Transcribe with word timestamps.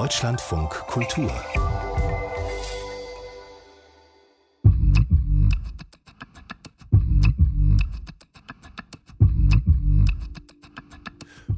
Deutschlandfunk 0.00 0.70
Kultur. 0.86 1.30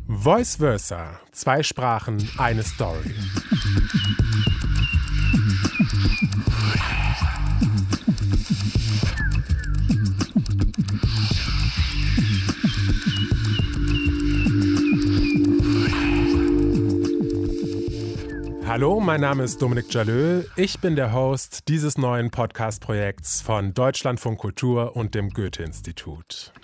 Voice 0.09 0.57
Versa. 0.57 1.21
Zwei 1.31 1.63
Sprachen, 1.63 2.29
eine 2.37 2.65
Story. 2.65 3.15
Hallo, 18.73 19.01
mein 19.01 19.21
Name 19.21 19.45
ist 19.45 19.61
Dominik 19.61 19.93
Jalö. 19.93 20.45
Ich 20.57 20.81
bin 20.81 20.97
der 20.97 21.13
Host 21.13 21.69
dieses 21.69 21.99
neuen 21.99 22.31
Podcast-Projekts 22.31 23.43
von 23.43 23.75
Deutschlandfunk 23.75 24.39
Kultur 24.39 24.97
und 24.97 25.15
dem 25.15 25.29
Goethe-Institut. 25.29 26.55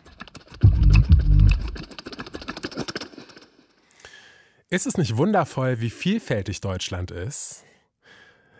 Ist 4.70 4.87
es 4.87 4.96
nicht 4.96 5.18
wundervoll, 5.18 5.82
wie 5.82 5.91
vielfältig 5.91 6.62
Deutschland 6.62 7.10
ist? 7.10 7.65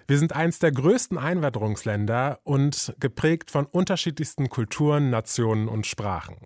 Wir 0.07 0.19
sind 0.19 0.35
eines 0.35 0.59
der 0.59 0.73
größten 0.73 1.17
Einwanderungsländer 1.17 2.41
und 2.45 2.95
geprägt 3.01 3.51
von 3.51 3.65
unterschiedlichsten 3.65 4.51
Kulturen, 4.51 5.09
Nationen 5.09 5.69
und 5.69 5.87
Sprachen. 5.87 6.37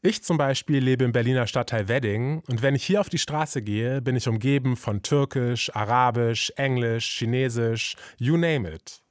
Ich 0.00 0.22
zum 0.22 0.36
Beispiel 0.36 0.78
lebe 0.78 1.04
im 1.04 1.12
Berliner 1.12 1.48
Stadtteil 1.48 1.88
Wedding 1.88 2.42
und 2.46 2.62
wenn 2.62 2.76
ich 2.76 2.84
hier 2.84 3.00
auf 3.00 3.08
die 3.08 3.18
Straße 3.18 3.62
gehe, 3.62 4.00
bin 4.00 4.14
ich 4.14 4.28
umgeben 4.28 4.76
von 4.76 5.02
Türkisch, 5.02 5.74
Arabisch, 5.74 6.52
Englisch, 6.56 7.18
Chinesisch, 7.18 7.96
you 8.16 8.36
name 8.36 8.70
it. 8.70 9.02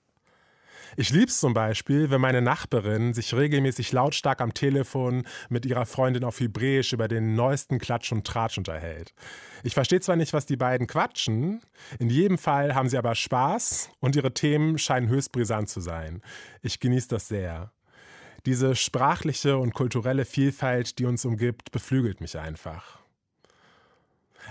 Ich 0.96 1.10
liebe 1.10 1.26
es 1.26 1.40
zum 1.40 1.54
Beispiel, 1.54 2.10
wenn 2.10 2.22
meine 2.22 2.42
Nachbarin 2.42 3.14
sich 3.14 3.34
regelmäßig 3.34 3.92
lautstark 3.92 4.40
am 4.40 4.54
Telefon 4.54 5.28
mit 5.50 5.66
ihrer 5.66 5.86
Freundin 5.86 6.24
auf 6.24 6.40
Hebräisch 6.40 6.94
über 6.94 7.10
den 7.10 7.36
neuesten 7.36 7.80
Klatsch 7.80 8.14
und 8.14 8.26
Tratsch 8.26 8.58
unterhält. 8.58 9.14
Ich 9.64 9.74
verstehe 9.74 10.00
zwar 10.00 10.16
nicht, 10.16 10.32
was 10.32 10.46
die 10.46 10.56
beiden 10.56 10.88
quatschen, 10.88 11.62
in 12.00 12.10
jedem 12.10 12.38
Fall 12.38 12.74
haben 12.74 12.88
sie 12.88 12.98
aber 12.98 13.14
Spaß 13.14 13.90
und 14.00 14.16
ihre 14.16 14.34
Themen 14.34 14.78
scheinen 14.78 15.10
höchst 15.10 15.34
brisant 15.34 15.70
zu 15.70 15.82
sein. 15.82 16.22
Ich 16.62 16.80
genieße 16.80 17.10
das 17.10 17.28
sehr. 17.28 17.72
Diese 18.46 18.76
sprachliche 18.76 19.58
und 19.58 19.74
kulturelle 19.74 20.26
Vielfalt, 20.26 21.00
die 21.00 21.06
uns 21.06 21.26
umgibt, 21.26 21.72
beflügelt 21.72 22.22
mich 22.22 22.38
einfach. 22.38 23.00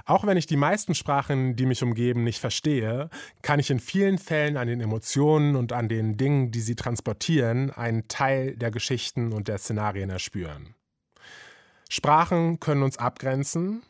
Auch 0.04 0.26
wenn 0.26 0.36
ich 0.36 0.46
die 0.46 0.56
meisten 0.56 0.94
Sprachen, 0.94 1.56
die 1.56 1.64
mich 1.64 1.82
umgeben, 1.82 2.22
nicht 2.22 2.40
verstehe, 2.40 3.08
kann 3.40 3.58
ich 3.58 3.70
in 3.70 3.80
vielen 3.80 4.18
Fällen 4.18 4.56
an 4.56 4.68
den 4.68 4.80
Emotionen 4.80 5.56
und 5.56 5.72
an 5.72 5.88
den 5.88 6.16
Dingen, 6.16 6.50
die 6.50 6.60
sie 6.60 6.74
transportieren, 6.74 7.70
einen 7.70 8.06
Teil 8.08 8.56
der 8.56 8.70
Geschichten 8.70 9.32
und 9.32 9.48
der 9.48 9.58
Szenarien 9.58 10.10
erspüren. 10.10 10.74
Sprachen 11.88 12.60
können 12.60 12.82
uns 12.82 12.98
abgrenzen, 12.98 13.82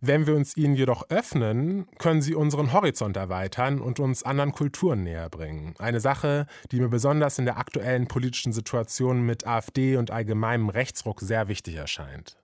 wenn 0.00 0.26
wir 0.26 0.36
uns 0.36 0.56
ihnen 0.56 0.76
jedoch 0.76 1.10
öffnen, 1.10 1.88
können 1.98 2.22
sie 2.22 2.34
unseren 2.34 2.72
Horizont 2.72 3.16
erweitern 3.16 3.80
und 3.80 3.98
uns 3.98 4.22
anderen 4.22 4.52
Kulturen 4.52 5.02
näher 5.02 5.28
bringen. 5.28 5.74
Eine 5.78 6.00
Sache, 6.00 6.46
die 6.70 6.80
mir 6.80 6.88
besonders 6.88 7.38
in 7.38 7.44
der 7.44 7.58
aktuellen 7.58 8.06
politischen 8.06 8.52
Situation 8.52 9.22
mit 9.22 9.46
AfD 9.46 9.96
und 9.96 10.10
allgemeinem 10.10 10.68
Rechtsruck 10.68 11.20
sehr 11.20 11.48
wichtig 11.48 11.74
erscheint. 11.74 12.38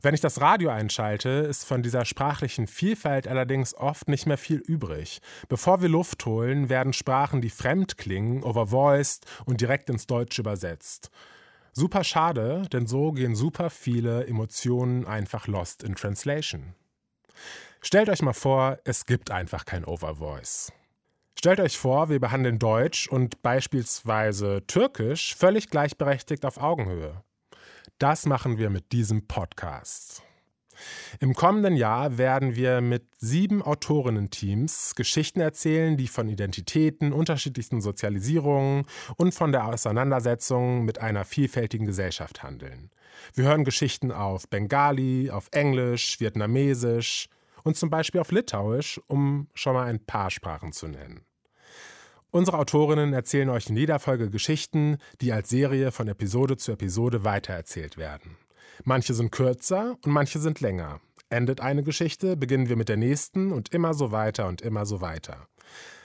Wenn 0.00 0.14
ich 0.14 0.20
das 0.20 0.40
Radio 0.40 0.70
einschalte, 0.70 1.28
ist 1.28 1.64
von 1.64 1.82
dieser 1.82 2.04
sprachlichen 2.04 2.68
Vielfalt 2.68 3.26
allerdings 3.26 3.74
oft 3.74 4.06
nicht 4.06 4.26
mehr 4.26 4.38
viel 4.38 4.58
übrig. 4.58 5.20
Bevor 5.48 5.82
wir 5.82 5.88
Luft 5.88 6.24
holen, 6.24 6.68
werden 6.68 6.92
Sprachen, 6.92 7.40
die 7.40 7.50
fremd 7.50 7.96
klingen, 7.96 8.44
overvoiced 8.44 9.26
und 9.44 9.60
direkt 9.60 9.90
ins 9.90 10.06
Deutsche 10.06 10.42
übersetzt. 10.42 11.10
Super 11.78 12.02
schade, 12.02 12.62
denn 12.72 12.88
so 12.88 13.12
gehen 13.12 13.36
super 13.36 13.70
viele 13.70 14.26
Emotionen 14.26 15.06
einfach 15.06 15.46
lost 15.46 15.84
in 15.84 15.94
translation. 15.94 16.74
Stellt 17.80 18.08
euch 18.08 18.20
mal 18.20 18.32
vor, 18.32 18.80
es 18.82 19.06
gibt 19.06 19.30
einfach 19.30 19.64
kein 19.64 19.84
Overvoice. 19.84 20.72
Stellt 21.38 21.60
euch 21.60 21.78
vor, 21.78 22.08
wir 22.08 22.18
behandeln 22.18 22.58
Deutsch 22.58 23.06
und 23.06 23.42
beispielsweise 23.42 24.64
Türkisch 24.66 25.36
völlig 25.36 25.70
gleichberechtigt 25.70 26.44
auf 26.44 26.58
Augenhöhe. 26.58 27.22
Das 28.00 28.26
machen 28.26 28.58
wir 28.58 28.70
mit 28.70 28.90
diesem 28.90 29.28
Podcast. 29.28 30.24
Im 31.20 31.34
kommenden 31.34 31.76
Jahr 31.76 32.18
werden 32.18 32.56
wir 32.56 32.80
mit 32.80 33.04
sieben 33.18 33.62
Autorinnen-Teams 33.62 34.94
Geschichten 34.94 35.40
erzählen, 35.40 35.96
die 35.96 36.08
von 36.08 36.28
Identitäten, 36.28 37.12
unterschiedlichsten 37.12 37.80
Sozialisierungen 37.80 38.84
und 39.16 39.34
von 39.34 39.52
der 39.52 39.66
Auseinandersetzung 39.66 40.84
mit 40.84 41.00
einer 41.00 41.24
vielfältigen 41.24 41.86
Gesellschaft 41.86 42.42
handeln. 42.42 42.90
Wir 43.34 43.44
hören 43.44 43.64
Geschichten 43.64 44.12
auf 44.12 44.48
Bengali, 44.48 45.30
auf 45.30 45.48
Englisch, 45.52 46.20
Vietnamesisch 46.20 47.28
und 47.64 47.76
zum 47.76 47.90
Beispiel 47.90 48.20
auf 48.20 48.30
Litauisch, 48.30 49.00
um 49.06 49.48
schon 49.54 49.74
mal 49.74 49.86
ein 49.86 50.04
paar 50.04 50.30
Sprachen 50.30 50.72
zu 50.72 50.88
nennen. 50.88 51.24
Unsere 52.30 52.58
Autorinnen 52.58 53.14
erzählen 53.14 53.48
euch 53.48 53.70
in 53.70 53.76
jeder 53.76 53.98
Folge 53.98 54.28
Geschichten, 54.28 54.98
die 55.22 55.32
als 55.32 55.48
Serie 55.48 55.92
von 55.92 56.08
Episode 56.08 56.58
zu 56.58 56.72
Episode 56.72 57.24
weitererzählt 57.24 57.96
werden. 57.96 58.36
Manche 58.84 59.14
sind 59.14 59.32
kürzer 59.32 59.96
und 60.04 60.12
manche 60.12 60.38
sind 60.38 60.60
länger. 60.60 61.00
Endet 61.30 61.60
eine 61.60 61.82
Geschichte, 61.82 62.36
beginnen 62.36 62.68
wir 62.68 62.76
mit 62.76 62.88
der 62.88 62.96
nächsten 62.96 63.52
und 63.52 63.74
immer 63.74 63.94
so 63.94 64.12
weiter 64.12 64.48
und 64.48 64.62
immer 64.62 64.86
so 64.86 65.00
weiter. 65.00 65.48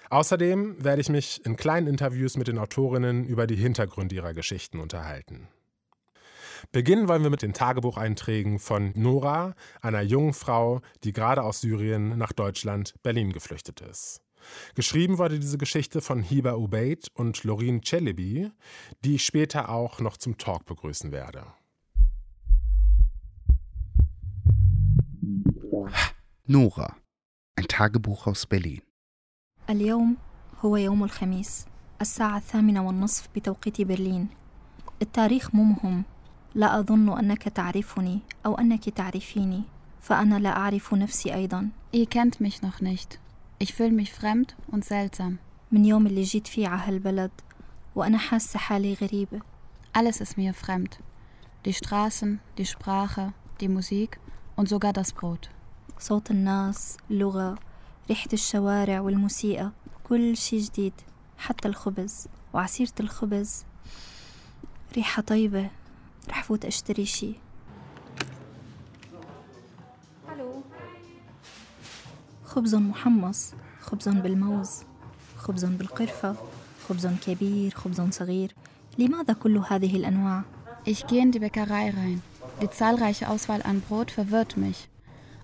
Außerdem 0.09 0.83
werde 0.83 1.01
ich 1.01 1.09
mich 1.09 1.43
in 1.45 1.55
kleinen 1.55 1.87
Interviews 1.87 2.37
mit 2.37 2.47
den 2.47 2.59
Autorinnen 2.59 3.25
über 3.25 3.47
die 3.47 3.55
Hintergründe 3.55 4.15
ihrer 4.15 4.33
Geschichten 4.33 4.79
unterhalten. 4.79 5.47
Beginnen 6.71 7.07
wollen 7.07 7.23
wir 7.23 7.29
mit 7.29 7.41
den 7.41 7.53
Tagebucheinträgen 7.53 8.59
von 8.59 8.93
Nora, 8.95 9.55
einer 9.81 10.01
jungen 10.01 10.33
Frau, 10.33 10.81
die 11.03 11.13
gerade 11.13 11.43
aus 11.43 11.61
Syrien 11.61 12.17
nach 12.17 12.31
Deutschland, 12.31 12.93
Berlin 13.03 13.33
geflüchtet 13.33 13.81
ist. 13.81 14.21
Geschrieben 14.75 15.17
wurde 15.17 15.39
diese 15.39 15.57
Geschichte 15.57 16.01
von 16.01 16.21
Hiba 16.21 16.53
Ubaid 16.53 17.09
und 17.13 17.43
Lorin 17.43 17.81
Celebi, 17.83 18.51
die 19.03 19.15
ich 19.15 19.25
später 19.25 19.69
auch 19.69 19.99
noch 19.99 20.17
zum 20.17 20.37
Talk 20.37 20.65
begrüßen 20.65 21.11
werde. 21.11 21.45
نورا 26.48 26.88
ein 27.60 27.64
Tagebuch 27.68 28.26
aus 28.26 28.46
Berlin 28.46 28.80
اليوم 29.70 30.16
هو 30.64 30.76
يوم 30.76 31.04
الخميس 31.04 31.66
الساعة 32.00 32.36
الثامنة 32.36 32.86
والنصف 32.86 33.28
بتوقيت 33.36 33.82
برلين 33.82 34.28
التاريخ 35.02 35.54
مو 35.54 35.62
مهم 35.64 36.04
لا 36.54 36.78
أظن 36.80 37.18
أنك 37.18 37.42
تعرفني 37.42 38.20
أو 38.46 38.54
أنك 38.54 38.88
تعرفيني 38.88 39.62
فأنا 40.00 40.38
لا 40.38 40.56
أعرف 40.56 40.94
نفسي 40.94 41.34
أيضا 41.34 41.68
Ihr 41.92 42.06
kennt 42.06 42.40
mich 42.40 42.60
noch 42.62 42.80
nicht. 42.80 43.18
Ich 43.58 43.74
fühle 43.74 43.92
mich 43.92 44.12
fremd 44.12 44.56
und 44.72 44.84
seltsam. 44.84 45.38
من 45.72 45.84
يوم 45.84 46.06
اللي 46.06 46.22
جيت 46.22 46.46
فيه 46.46 46.68
على 46.68 46.80
هالبلد 46.82 47.30
وأنا 47.94 48.18
حاسة 48.18 48.58
حالي 48.58 48.94
غريبة 48.94 49.40
Alles 49.98 50.20
ist 50.20 50.36
mir 50.36 50.54
fremd. 50.54 50.98
Die 51.64 51.72
Straßen, 51.72 52.40
die 52.58 52.66
Sprache, 52.66 53.32
die 53.60 53.68
Musik 53.68 54.18
und 54.56 54.68
sogar 54.68 54.92
das 54.92 55.12
Brot. 55.12 55.50
صوت 56.03 56.31
الناس 56.31 56.97
اللغة 57.11 57.57
ريحة 58.09 58.29
الشوارع 58.33 58.99
والموسيقى 58.99 59.71
كل 60.03 60.37
شي 60.37 60.57
جديد 60.57 60.93
حتى 61.37 61.67
الخبز 61.67 62.27
وعصيرة 62.53 62.93
الخبز 62.99 63.63
ريحة 64.95 65.21
طيبة 65.21 65.69
رح 66.29 66.43
فوت 66.43 66.65
أشتري 66.65 67.05
شي 67.05 67.33
خبز 72.45 72.75
محمص 72.75 73.53
خبز 73.81 74.09
بالموز 74.09 74.69
خبز 75.37 75.65
بالقرفة 75.65 76.35
خبز 76.89 77.07
كبير 77.07 77.73
خبز 77.75 78.01
صغير 78.01 78.55
لماذا 78.97 79.33
كل 79.33 79.57
هذه 79.57 79.95
الأنواع؟ 79.95 80.43
Ich 80.85 81.07
gehe 81.07 81.21
in 81.21 81.31
die 81.31 81.39
Bäckerei 81.39 81.89
rein. 81.91 82.21
Die 82.61 82.69
zahlreiche 82.69 83.29
Auswahl 83.29 83.61
an 83.61 83.79
Brot 83.79 84.11
verwirrt 84.11 84.57
mich. 84.57 84.89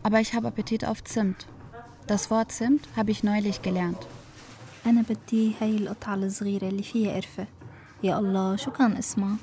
Aber 0.02 0.20
ich 0.20 0.35
habe 0.35 0.49
Appetit 0.49 0.85
auf 0.85 1.02
Zimt. 1.05 1.46
Das 2.06 2.31
Wort 2.31 2.52
Zimt 2.52 2.87
habe 2.96 3.11
ich 3.11 3.23
neulich 3.25 3.62
gelernt. 3.62 4.06
أنا 4.87 5.02
بدي 5.02 5.55
هاي 5.61 5.76
القطعة 5.76 6.14
الصغيرة 6.14 6.69
اللي 6.69 6.82
فيها 6.82 7.14
قرفة 7.14 7.46
يا 8.02 8.19
الله 8.19 8.56
شو 8.56 8.70
كان 8.70 8.93
اسمها؟ 8.96 9.37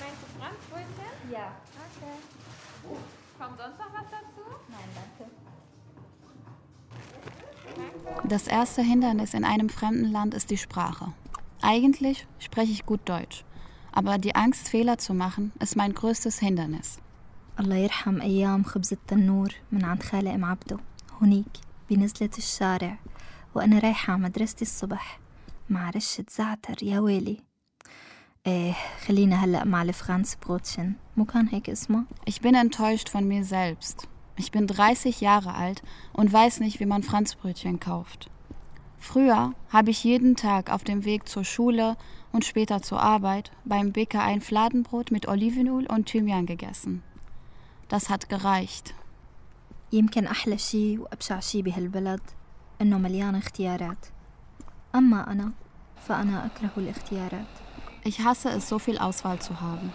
Meinst 0.00 0.22
du 0.22 0.26
Franzbrötchen? 0.38 1.32
Ja. 1.32 1.46
Okay. 1.86 2.16
Kommt 3.38 3.58
sonst 3.58 3.78
noch 3.78 3.92
was 3.92 4.06
dazu? 4.10 4.44
Nein, 4.68 4.88
danke. 4.98 5.30
Das 8.28 8.46
erste 8.46 8.82
Hindernis 8.82 9.34
in 9.34 9.44
einem 9.44 9.68
fremden 9.68 10.12
Land 10.12 10.34
ist 10.34 10.50
die 10.50 10.58
Sprache. 10.58 11.12
Eigentlich 11.62 12.26
spreche 12.38 12.72
ich 12.72 12.86
gut 12.86 13.00
Deutsch. 13.04 13.44
Aber 13.92 14.18
die 14.18 14.36
Angst, 14.36 14.68
Fehler 14.68 14.98
zu 14.98 15.14
machen, 15.14 15.52
ist 15.58 15.74
mein 15.76 15.92
größtes 15.94 16.38
Hindernis. 16.38 16.98
الله 17.60 17.76
يرحم 17.76 18.20
أيام 18.20 18.62
خبز 18.62 18.92
التنور 18.92 19.54
من 19.72 19.84
عند 19.84 20.02
خالة 20.02 20.34
أم 20.34 20.44
عبده 20.44 20.78
هنيك 21.22 21.46
بنزلة 21.90 22.30
الشارع 22.38 22.98
وأنا 23.54 23.78
رايحة 23.78 24.12
على 24.12 24.22
مدرستي 24.22 24.62
الصبح 24.62 25.20
مع 25.70 25.90
رشة 25.90 26.24
زعتر 26.30 26.82
يا 26.82 27.00
ويلي 27.00 27.40
ايه 28.46 28.74
خلينا 29.06 29.36
هلأ 29.36 29.64
مع 29.64 29.82
الفرانس 29.82 30.34
بروتشن 30.34 30.92
مو 31.16 31.24
كان 31.24 31.48
هيك 31.48 31.70
اسمه؟ 31.70 32.04
Ich 32.30 32.40
bin 32.40 32.54
enttäuscht 32.54 33.08
von 33.08 33.28
mir 33.28 33.44
selbst. 33.44 34.08
Ich 34.36 34.52
bin 34.52 34.66
30 34.66 35.20
Jahre 35.20 35.54
alt 35.54 35.82
und 36.12 36.32
weiß 36.32 36.60
nicht, 36.60 36.78
wie 36.80 36.86
man 36.86 37.02
Franzbrötchen 37.02 37.80
kauft. 37.80 38.30
Früher 38.98 39.54
habe 39.68 39.90
ich 39.90 40.04
jeden 40.04 40.36
Tag 40.36 40.70
auf 40.70 40.84
dem 40.84 41.04
Weg 41.04 41.28
zur 41.28 41.44
Schule 41.44 41.96
und 42.32 42.44
später 42.44 42.82
zur 42.82 43.00
Arbeit 43.00 43.50
beim 43.64 43.92
Bäcker 43.92 44.22
ein 44.22 44.40
Fladenbrot 44.40 45.10
mit 45.10 45.26
Olivenöl 45.28 45.86
und 45.86 46.06
Thymian 46.06 46.46
gegessen. 46.46 47.02
Das 47.93 48.09
hat 48.09 48.27
gereicht. 48.27 48.93
يمكن 49.91 50.27
أحلى 50.27 50.57
شي 50.57 50.97
وأبشع 50.97 51.39
شي 51.39 51.61
بهالبلد 51.61 52.21
إنه 52.81 52.97
مليان 52.97 53.35
اختيارات 53.35 54.05
أما 54.95 55.31
أنا 55.31 55.51
فأنا 56.07 56.45
أكره 56.45 56.71
الاختيارات 56.77 57.45
Ich 58.05 58.19
hasse 58.19 58.49
es, 58.49 58.67
so 58.69 58.79
viel 58.79 58.97
Auswahl 58.97 59.39
zu 59.39 59.61
haben. 59.61 59.93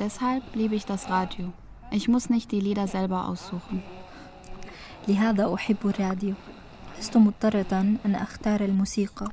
Deshalb 0.00 0.42
liebe 0.54 0.74
ich 0.74 0.86
das 0.86 1.10
Radio. 1.10 1.52
Ich 1.90 2.08
muss 2.08 2.30
nicht 2.30 2.50
die 2.50 2.60
Lieder 2.60 2.88
selber 2.88 3.28
aussuchen. 3.28 3.82
لهذا 5.08 5.54
أحب 5.54 5.76
الراديو 5.84 6.34
لست 6.98 7.16
مضطرة 7.16 7.98
أن 8.06 8.14
أختار 8.14 8.60
الموسيقى 8.60 9.28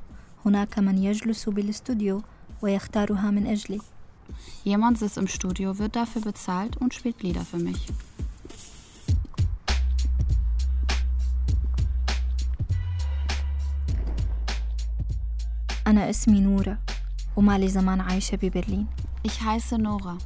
هناك 0.45 0.79
من 0.79 0.97
يجلس 0.97 1.49
بالاستوديو 1.49 2.21
ويختارها 2.61 3.31
من 3.31 3.47
أجلي 3.47 3.81
Jemand 4.64 4.98
sitzt 4.98 5.18
im 5.18 5.28
Studio, 5.28 5.78
wird 5.78 5.96
dafür 5.96 6.22
bezahlt 6.22 6.76
und 6.76 6.94
spielt 6.94 7.22
Lieder 7.22 7.44
für 7.44 7.58
mich. 7.58 7.92
أنا 15.86 16.10
اسمي 16.10 16.40
نورة 16.40 16.78
وما 17.36 17.58
لي 17.58 17.68
زمان 17.68 18.00
عايشة 18.00 18.36
ببرلين 18.36 18.86
Ich 19.24 19.40
heiße 19.40 19.78
Nora. 19.78 20.18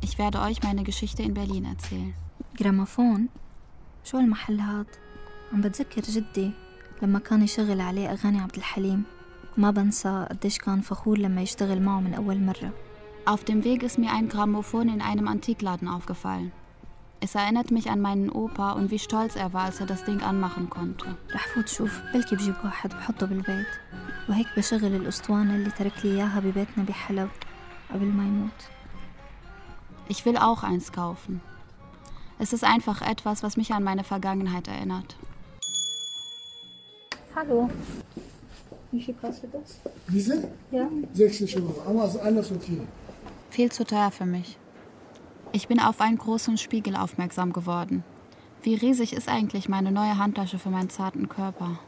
Ich 0.00 0.18
werde 0.18 0.40
euch 0.40 0.62
meine 0.62 0.82
Geschichte 0.82 1.22
in 1.22 1.34
Berlin 1.34 1.64
erzählen. 1.64 2.14
جرامافون 2.58 3.28
شو 4.04 4.18
المحل 4.18 4.60
هاد 4.60 4.86
عم 5.52 5.60
بتذكر 5.60 6.02
جدي 6.02 6.50
لما 7.02 7.18
كان 7.18 7.42
يشغل 7.42 7.80
عليه 7.80 8.12
أغاني 8.12 8.40
عبد 8.40 8.56
الحليم 8.56 9.02
ما 9.56 9.70
بنسى 9.70 10.26
قديش 10.30 10.58
كان 10.58 10.80
فخور 10.80 11.18
لما 11.18 11.42
يشتغل 11.42 11.82
معه 11.82 12.00
من 12.00 12.14
أول 12.14 12.40
مرة 12.40 12.72
Auf 13.26 13.44
dem 13.44 13.64
Weg 13.64 13.82
ist 13.82 13.98
mir 13.98 14.12
ein 14.12 14.28
Grammophon 14.28 14.88
in 14.88 15.00
einem 15.00 15.28
Antikladen 15.28 15.88
aufgefallen. 15.88 16.52
Es 17.20 17.34
erinnert 17.34 17.70
mich 17.70 17.90
an 17.90 18.00
meinen 18.00 18.30
Opa 18.30 18.72
und 18.72 18.90
wie 18.90 18.98
stolz 18.98 19.36
er 19.36 19.52
war, 19.52 19.64
als 19.64 19.80
er 19.80 19.86
das 19.86 20.04
Ding 20.04 20.22
anmachen 20.22 20.70
konnte. 20.70 21.16
رح 21.34 21.46
فوت 21.54 21.68
شوف 21.68 22.00
بلكي 22.14 22.36
بجيب 22.36 22.54
واحد 22.64 22.90
بحطه 22.90 23.26
بالبيت 23.26 23.66
وهيك 24.28 24.46
بشغل 24.56 24.94
الأسطوانة 24.94 25.54
اللي 25.54 25.70
ترك 25.70 25.92
لي 26.04 26.10
إياها 26.12 26.40
ببيتنا 26.40 26.84
بحلب 26.84 27.30
قبل 27.92 28.06
ما 28.06 28.24
يموت 28.24 28.60
Ich 30.08 30.26
will 30.26 30.38
auch 30.38 30.64
eins 30.64 30.92
kaufen. 30.92 31.40
Es 32.38 32.52
ist 32.52 32.64
einfach 32.64 33.02
etwas, 33.02 33.42
was 33.42 33.56
mich 33.56 33.72
an 33.72 33.84
meine 33.84 34.02
Vergangenheit 34.02 34.66
erinnert. 34.66 35.14
Hallo. 37.36 37.70
Wie 38.94 39.02
viel 39.02 39.14
kostet 39.14 39.54
das? 39.54 39.80
Diese? 40.08 40.48
Ja. 40.70 40.88
60 41.14 41.56
Euro. 41.56 41.74
Aber 41.86 42.06
ist 42.06 42.16
alles 42.16 42.50
okay. 42.50 42.80
Viel 43.50 43.70
zu 43.72 43.84
teuer 43.84 44.10
für 44.10 44.26
mich. 44.26 44.56
Ich 45.52 45.68
bin 45.68 45.80
auf 45.80 46.00
einen 46.00 46.18
großen 46.18 46.56
Spiegel 46.56 46.94
aufmerksam 46.96 47.52
geworden. 47.52 48.04
Wie 48.62 48.74
riesig 48.74 49.12
ist 49.12 49.28
eigentlich 49.28 49.68
meine 49.68 49.90
neue 49.90 50.16
Handtasche 50.18 50.58
für 50.58 50.70
meinen 50.70 50.90
zarten 50.90 51.28
Körper? 51.28 51.78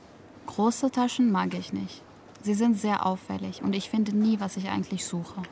Große 0.46 0.90
Taschen 0.90 1.30
mag 1.30 1.54
ich 1.54 1.72
nicht. 1.72 2.02
Sie 2.42 2.54
sind 2.54 2.78
sehr 2.78 3.06
auffällig 3.06 3.62
und 3.62 3.74
ich 3.74 3.88
finde 3.88 4.16
nie, 4.16 4.40
was 4.40 4.56
ich 4.56 4.68
eigentlich 4.68 5.04
suche. 5.04 5.42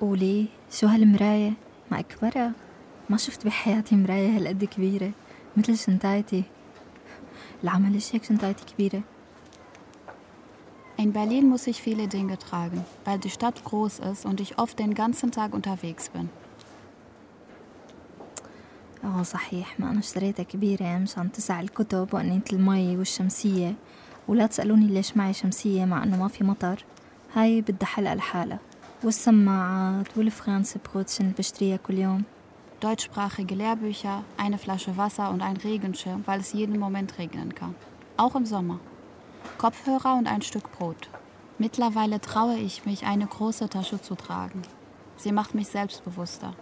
قولي 0.00 0.46
شو 0.70 0.86
هالمراية 0.86 1.52
ما 1.90 2.00
أكبرها 2.00 2.52
ما 3.10 3.16
شفت 3.16 3.46
بحياتي 3.46 3.96
مراية 3.96 4.36
هالقد 4.36 4.64
كبيرة 4.64 5.10
مثل 5.56 5.78
شنطايتي 5.78 6.42
العمل 7.64 7.92
ليش 7.92 8.14
هيك 8.14 8.24
شنطايتي 8.24 8.64
كبيرة 8.64 9.02
In 11.02 11.12
Berlin 11.12 11.48
muss 11.48 11.66
ich 11.66 11.80
viele 11.80 12.08
Dinge 12.08 12.38
tragen, 12.38 12.84
weil 13.04 13.18
die 13.18 13.30
Stadt 13.30 13.64
groß 13.64 14.00
ist 14.00 14.26
und 14.26 14.40
ich 14.40 14.58
oft 14.58 14.78
den 14.78 14.94
ganzen 14.94 15.30
Tag 15.30 15.54
unterwegs 15.54 16.08
bin. 16.08 16.28
اه 19.04 19.22
صحيح 19.22 19.80
ما 19.80 19.90
أنا 19.90 19.98
اشتريتها 19.98 20.42
كبيرة 20.42 20.98
مشان 20.98 21.32
تسع 21.32 21.60
الكتب 21.60 22.14
وأنية 22.14 22.44
المي 22.52 22.96
والشمسية 22.96 23.74
ولا 24.28 24.46
تسألوني 24.46 24.86
ليش 24.86 25.16
معي 25.16 25.32
شمسية 25.32 25.84
مع 25.84 26.02
أنه 26.04 26.16
ما 26.16 26.28
في 26.28 26.44
مطر 26.44 26.84
هاي 27.34 27.60
بدها 27.60 27.86
حلقة 27.86 28.14
لحالها 28.14 28.58
والسماعات 29.04 30.06
والفرانس 30.16 30.78
بروتشن 30.92 31.24
اللي 31.24 31.34
بشتريها 31.38 31.76
كل 31.76 31.98
يوم 31.98 32.22
Deutschsprachige 32.80 33.56
Lehrbücher, 33.56 34.22
eine 34.36 34.56
Flasche 34.56 34.96
Wasser 34.96 35.30
und 35.30 35.42
ein 35.42 35.56
Regenschirm, 35.56 36.22
weil 36.26 36.38
es 36.38 36.52
jeden 36.52 36.78
Moment 36.78 37.18
regnen 37.18 37.52
kann. 37.52 37.74
Auch 38.16 38.36
im 38.36 38.46
Sommer. 38.46 38.78
Kopfhörer 39.58 40.14
und 40.14 40.26
ein 40.26 40.42
Stück 40.42 40.72
Brot. 40.72 41.08
Mittlerweile 41.58 42.20
traue 42.20 42.58
ich 42.58 42.86
mich, 42.86 43.04
eine 43.06 43.26
große 43.26 43.68
Tasche 43.68 44.00
zu 44.00 44.14
tragen. 44.14 44.62
Sie 45.16 45.32
macht 45.32 45.54
mich 45.54 45.68
selbstbewusster. 45.68 46.54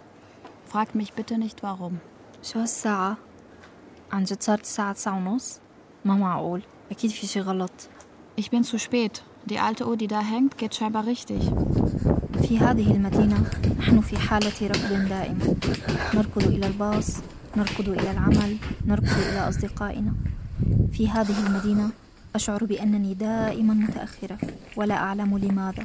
Fragt 0.65 0.95
mich 0.95 1.13
bitte 1.13 1.37
nicht 1.37 1.63
warum. 1.63 1.99
شو 2.43 2.59
هالساعة؟ 2.59 3.17
عن 4.11 4.23
جد 4.23 4.43
صارت 4.43 4.61
الساعة 4.61 4.93
تسعة 4.93 5.17
ونص؟ 5.17 5.59
ما 6.05 6.15
معقول 6.15 6.61
أكيد 6.91 7.11
في 7.11 7.27
شي 7.27 7.41
غلط 7.41 7.89
Ich 8.35 8.51
bin 8.51 8.63
zu 8.63 8.77
spät. 8.77 9.23
Die 9.45 9.59
alte 9.59 9.87
Uhr, 9.87 9.97
die 9.97 10.07
da 10.07 10.19
hängt, 10.19 10.57
geht 10.57 10.75
scheinbar 10.75 11.05
richtig. 11.05 11.41
في 12.47 12.59
هذه 12.59 12.91
المدينة 12.91 13.43
نحن 13.79 14.01
في 14.01 14.17
حالة 14.17 14.67
ركض 14.67 15.09
دائم 15.09 15.57
نركض 16.13 16.43
إلى 16.47 16.67
الباص 16.67 17.17
نركض 17.57 17.89
إلى 17.89 18.11
العمل 18.11 18.57
نركض 18.85 19.17
إلى 19.29 19.49
أصدقائنا 19.49 20.13
في 20.91 21.09
هذه 21.09 21.47
المدينة 21.47 21.89
أشعر 22.34 22.64
بأنني 22.64 23.14
دائما 23.14 23.74
متأخرة 23.74 24.38
ولا 24.76 24.94
أعلم 24.94 25.38
لماذا 25.38 25.84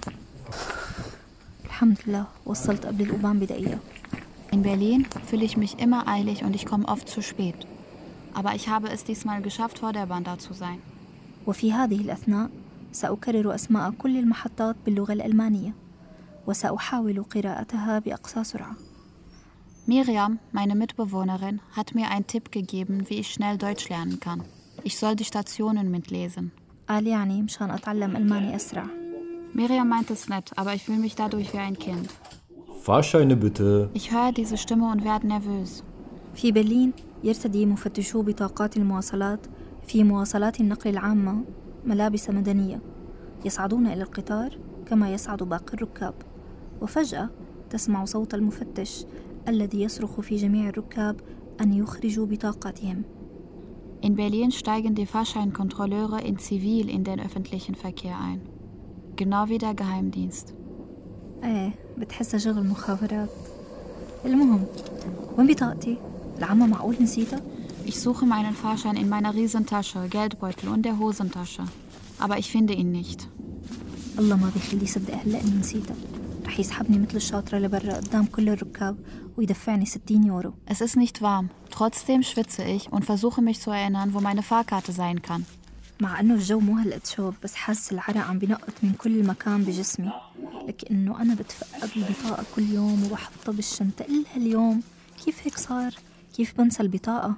الحمد 1.66 1.98
لله 2.08 2.26
وصلت 2.46 2.86
قبل 2.86 3.04
الأبان 3.04 3.40
بدقيقة 3.40 3.80
In 4.54 4.62
Berlin 4.64 5.06
fühle 5.26 5.44
ich 5.44 5.58
mich 5.58 5.78
immer 5.78 6.08
eilig 6.08 6.44
und 6.44 6.56
ich 6.56 6.66
komme 6.66 6.88
oft 6.88 7.10
zu 7.10 7.22
spät. 7.22 7.68
Aber 8.34 8.56
ich 8.56 8.70
habe 8.70 8.88
es 8.90 9.04
diesmal 9.04 9.42
geschafft, 9.42 9.80
vor 9.80 9.92
der 9.92 10.06
Bahn 10.06 10.24
da 10.24 10.40
zu 10.40 10.54
sein. 10.54 10.80
وفي 11.48 11.74
هذه 11.74 12.02
الأثناء 12.02 12.50
سأكرر 12.92 13.56
أسماء 13.56 13.92
كل 13.92 14.18
المحطات 14.18 14.76
باللغة 14.86 15.14
الألمانية 15.14 15.74
وسأحاول 16.48 17.24
قراءتها 17.24 18.00
بأقصى 18.00 18.44
سرعة 18.44 18.76
Miriam, 19.86 20.40
meine 20.52 20.76
Mitbewohnerin, 20.76 21.62
hat 21.72 21.96
mir 21.96 22.10
einen 22.10 22.28
Tipp 22.28 22.52
gegeben, 22.52 23.10
wie 23.10 23.20
ich 23.20 23.32
schnell 23.32 23.58
Deutsch 23.58 23.88
lernen 23.88 24.20
kann. 24.20 24.44
Ich 24.88 24.96
soll 24.98 25.16
die 25.18 25.26
Stationen 25.26 25.92
mitlesen. 25.92 26.52
قال 26.90 27.08
يعني 27.08 27.42
مشان 27.42 27.72
أتعلم 27.72 28.16
ألماني 28.16 28.56
أسرع 28.56 28.86
Miriam 29.54 29.90
meint 29.90 30.10
es 30.12 30.30
nett, 30.30 30.52
aber 30.56 30.74
ich 30.74 30.84
fühle 30.84 31.00
mich 31.00 31.16
dadurch 31.16 31.54
wie 31.54 31.58
ein 31.58 31.78
Kind. 31.78 32.08
Fahrscheine 32.82 33.36
bitte. 33.36 33.90
Ich 33.94 34.12
höre 34.12 34.32
diese 34.32 34.58
Stimme 34.58 34.92
und 34.92 35.04
werde 35.04 35.28
nervös. 35.28 35.84
في 36.36 36.52
برلين 36.52 36.94
يرتدي 37.24 37.66
مفتشو 37.66 38.22
بطاقات 38.22 38.78
المواصلات 38.78 39.40
في 39.88 40.04
مواصلات 40.04 40.60
النقل 40.60 40.90
العامة 40.90 41.44
ملابس 41.86 42.30
مدنية 42.30 42.80
يصعدون 43.46 43.88
إلى 43.88 44.04
القطار 44.04 44.58
كما 44.86 45.14
يصعد 45.14 45.44
باقي 45.44 45.74
الركاب 45.74 46.14
وفجأة 46.82 47.30
تسمع 47.70 48.06
صوت 48.06 48.34
المفتش 48.34 49.06
الذي 49.48 49.82
يصرخ 49.82 50.22
في 50.22 50.36
جميع 50.36 50.70
الركاب 50.70 51.16
أن 51.62 51.74
يخرجوا 51.74 52.26
بطاقاتهم 52.26 53.04
In 54.01 54.17
Berlin 54.17 54.51
steigen 54.51 54.95
die 54.95 55.07
Fahrscheinkontrolleure 55.07 56.21
in 56.21 56.39
Zivil 56.39 56.89
in 56.89 57.05
den 57.05 57.21
öffentlichen 57.21 57.75
Verkehr 57.75 58.19
ein. 58.19 58.41
Genau 59.17 59.49
wie 59.49 59.59
der 59.59 59.75
Geheimdienst. 59.75 60.55
ايه 61.45 61.75
بتحسها 61.99 62.39
شغل 62.39 62.67
مخابرات 62.67 63.29
المهم 64.25 64.65
وين 65.39 65.47
بطاقتي؟ 65.47 65.99
العامة 66.39 66.67
معقول 66.67 66.97
نسيتها؟ 67.01 67.41
Ich 67.87 68.01
suche 68.01 68.27
meinen 68.27 68.55
Fahrschein 68.55 68.97
in 68.97 69.09
meiner 69.09 69.35
Riesentasche, 69.35 70.07
Geldbeutel 70.09 70.69
und 70.69 70.83
der 70.83 70.99
Hosentasche. 70.99 71.65
Aber 72.21 72.39
ich 72.39 72.51
finde 72.51 72.75
ihn 72.75 72.93
nicht. 72.93 73.29
الله 74.19 74.37
ما 74.37 74.51
بيخليه 74.55 74.83
يصدق 74.83 75.15
هلا 75.15 75.41
اني 75.41 75.61
نسيتها 75.61 75.97
رح 76.47 76.61
يسحبني 76.61 76.99
مثل 76.99 77.17
الشاطرة 77.17 77.59
لبرا 77.59 77.93
قدام 77.95 78.27
كل 78.27 78.49
الركاب 78.49 78.97
ويدفعني 79.37 79.87
60 79.87 80.25
يورو 80.25 80.53
Es 80.71 80.81
ist 80.81 80.97
nicht 80.97 81.23
warm. 81.23 81.51
Trotzdem 81.71 82.23
schwitze 82.23 82.65
ich 82.65 82.93
und 82.93 83.05
versuche 83.05 83.43
mich 83.43 83.61
zu 83.61 83.71
erinnern, 83.71 84.15
wo 84.15 84.21
meine 84.21 84.43
Fahrkarte 84.43 84.93
sein 84.93 85.23
kann. 85.23 85.45
مع 86.01 86.21
انه 86.21 86.35
الجو 86.35 86.61
مو 86.61 86.77
هالقد 86.79 87.07
شوب 87.07 87.35
بس 87.43 87.55
حاسة 87.55 87.95
العرق 87.95 88.17
عم 88.17 88.39
بنقط 88.39 88.73
من 88.83 88.93
كل 88.93 89.27
مكان 89.27 89.63
بجسمي 89.63 90.13
لكنه 90.69 91.23
انا 91.23 91.35
بتفقد 91.35 91.91
البطاقة 91.97 92.45
كل 92.57 92.63
يوم 92.63 93.05
وبحطها 93.05 93.53
بالشنطة 93.53 94.03
إلها 94.05 94.37
اليوم 94.37 94.83
كيف 95.25 95.47
هيك 95.47 95.59
صار؟ 95.59 95.95
كيف 96.37 96.59
بنسى 96.59 96.83
البطاقة؟ 96.83 97.35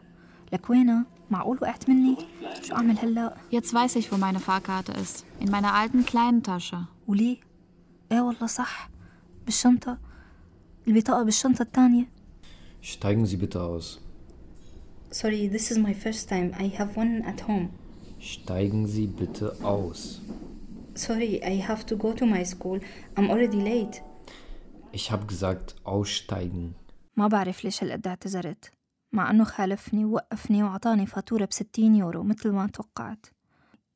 لك 0.53 0.71
وينها؟ 0.71 1.05
معقول 1.31 1.59
وقعت 1.63 1.89
مني؟ 1.89 2.17
شو 2.63 2.75
أعمل 2.75 2.99
هلأ؟ 2.99 3.35
Jetzt 3.51 3.75
weiß 3.75 3.97
ich, 3.97 4.13
wo 4.13 4.17
meine 4.17 4.41
Fahrkarte 4.41 4.93
ist. 4.93 5.25
In 5.41 5.51
meiner 5.51 5.75
alten 5.75 6.07
kleinen 6.07 6.43
Tasche. 6.43 6.87
وليه؟ 7.09 7.37
إيه 8.13 8.21
والله 8.21 8.47
صح 8.47 8.89
بالشنطة 9.50 9.98
البطاقة 10.88 11.24
بالشنطة 11.24 11.62
التانية 11.62 12.06
Steigen 12.82 13.26
Sie 13.26 13.38
bitte 13.38 13.60
aus. 13.62 14.00
Sorry, 15.12 15.50
this 15.50 15.72
is 15.72 15.78
my 15.78 15.94
first 15.94 16.30
time. 16.30 16.52
I 16.66 16.68
have 16.80 16.92
one 16.96 17.24
at 17.32 17.40
home. 17.48 17.68
Steigen 18.20 18.86
Sie 18.88 19.08
bitte 19.08 19.48
aus. 19.64 20.22
Sorry, 20.96 21.34
I 21.44 21.56
have 21.70 21.84
to 21.90 21.96
go 21.98 22.14
to 22.14 22.26
my 22.26 22.44
school. 22.54 22.80
I'm 23.18 23.30
already 23.34 23.60
late. 23.72 23.96
Ich 24.94 25.12
habe 25.12 25.26
gesagt, 25.26 25.76
aussteigen. 25.84 26.74
ما 27.18 27.28
بعرف 27.28 27.64
ليش 27.64 27.84
هالقد 27.84 28.08
اعتذرت 28.08 28.72
مع 29.14 29.32
إنه 29.32 29.44
خالفني 29.44 30.06
ووقفني 30.06 30.64
وعطاني 30.64 31.06
فاتورة 31.06 31.46
بستين 31.46 31.96
يورو 31.96 32.24
مثل 32.24 32.50
ما 32.50 32.68
توقعت 32.68 33.26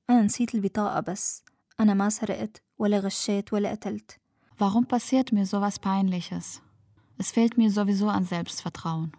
أنا 0.09 0.21
نسيت 0.21 0.55
البطاقة 0.55 0.99
بس 0.99 1.43
أنا 1.79 1.93
ما 1.93 2.09
سرقت 2.09 2.61
ولا 2.77 2.99
غشيت 2.99 3.53
ولا 3.53 3.71
قتلت 3.71 4.22
Warum 4.58 4.86
passiert 4.86 5.32
mir 5.32 5.46
sowas 5.46 5.78
Peinliches? 5.78 6.62
Es 7.16 7.30
fehlt 7.30 7.58
mir 7.58 7.70
sowieso 7.70 8.08
an 8.08 8.24
Selbstvertrauen. 8.24 9.12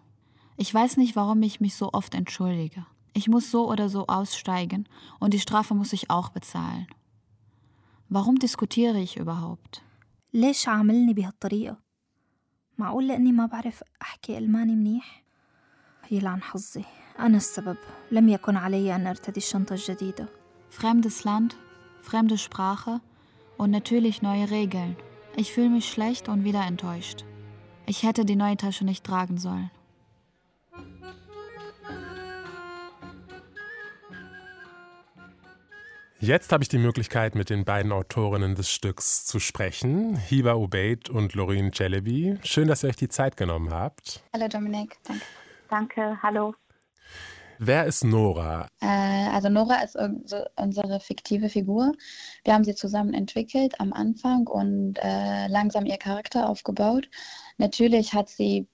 Ich 0.56 0.72
weiß 0.72 0.96
nicht, 0.98 1.16
warum 1.16 1.42
ich 1.42 1.60
mich 1.60 1.74
so 1.74 1.92
oft 1.92 2.14
entschuldige. 2.14 2.84
Ich 3.14 3.28
muss 3.28 3.50
so 3.50 3.68
oder 3.70 3.88
so 3.88 4.06
aussteigen 4.06 4.88
und 5.18 5.32
die 5.34 5.40
Strafe 5.40 5.74
muss 5.74 5.92
ich 5.92 6.10
auch 6.10 6.28
bezahlen. 6.28 6.86
Warum 8.08 8.38
diskutiere 8.38 9.00
ich 9.00 9.16
überhaupt? 9.16 9.82
ليش 10.34 10.68
عاملني 10.68 11.14
بهالطريقة؟ 11.14 11.76
معقول 12.78 13.08
لأني 13.08 13.32
ما 13.32 13.46
بعرف 13.46 13.84
أحكي 14.02 14.38
ألماني 14.38 14.76
منيح؟ 14.76 15.24
يلعن 16.10 16.42
حظي 16.42 16.84
أنا 17.18 17.36
السبب 17.36 17.76
لم 18.10 18.28
يكن 18.28 18.56
علي 18.56 18.96
أن 18.96 19.06
أرتدي 19.06 19.40
الشنطة 19.40 19.74
الجديدة 19.74 20.28
Fremdes 20.70 21.24
Land, 21.24 21.56
fremde 22.00 22.38
Sprache 22.38 23.00
und 23.58 23.70
natürlich 23.70 24.22
neue 24.22 24.50
Regeln. 24.50 24.96
Ich 25.37 25.51
fühle 25.51 25.69
mich 25.69 25.89
schlecht 25.89 26.29
und 26.29 26.43
wieder 26.43 26.65
enttäuscht. 26.65 27.25
Ich 27.85 28.03
hätte 28.03 28.23
die 28.25 28.35
neue 28.35 28.55
Tasche 28.55 28.85
nicht 28.85 29.03
tragen 29.03 29.37
sollen. 29.37 29.69
Jetzt 36.21 36.51
habe 36.51 36.63
ich 36.63 36.69
die 36.69 36.77
Möglichkeit, 36.77 37.35
mit 37.35 37.49
den 37.49 37.65
beiden 37.65 37.91
Autorinnen 37.91 38.55
des 38.55 38.71
Stücks 38.71 39.25
zu 39.25 39.39
sprechen, 39.39 40.15
Hiba 40.15 40.53
Ubeid 40.55 41.09
und 41.09 41.35
Lorin 41.35 41.71
Celebi. 41.71 42.39
Schön, 42.43 42.67
dass 42.67 42.83
ihr 42.83 42.89
euch 42.89 42.95
die 42.95 43.09
Zeit 43.09 43.37
genommen 43.37 43.71
habt. 43.71 44.23
Hallo 44.33 44.47
Dominik, 44.47 44.97
danke. 45.03 45.25
Danke, 45.69 46.17
hallo. 46.23 46.55
Wer 47.59 47.85
ist 47.85 48.03
Nora? 48.03 48.67
Äh, 48.81 48.87
also 49.33 49.49
Nora 49.49 49.81
ist 49.83 49.97
unsere, 50.55 50.99
fiktive 50.99 51.49
Figur. 51.49 51.93
Wir 52.43 52.53
haben 52.53 52.63
sie 52.63 52.75
zusammen 52.75 53.13
entwickelt 53.13 53.79
am 53.79 53.93
Anfang 53.93 54.47
und 54.47 54.95
äh, 55.01 55.47
langsam 55.47 55.85
ihr 55.85 55.97
Charakter 55.97 56.49
aufgebaut. 56.49 57.09
Natürlich 57.57 58.13
hat 58.13 58.29
sie 58.29 58.67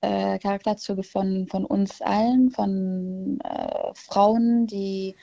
äh, 0.00 0.38
Charakterzüge 0.38 1.02
von, 1.02 1.46
von 1.48 1.64
uns 1.64 2.00
allen, 2.00 2.50
von 2.50 3.38
äh, 3.44 3.92
Frauen, 3.94 4.66
die 4.66 5.14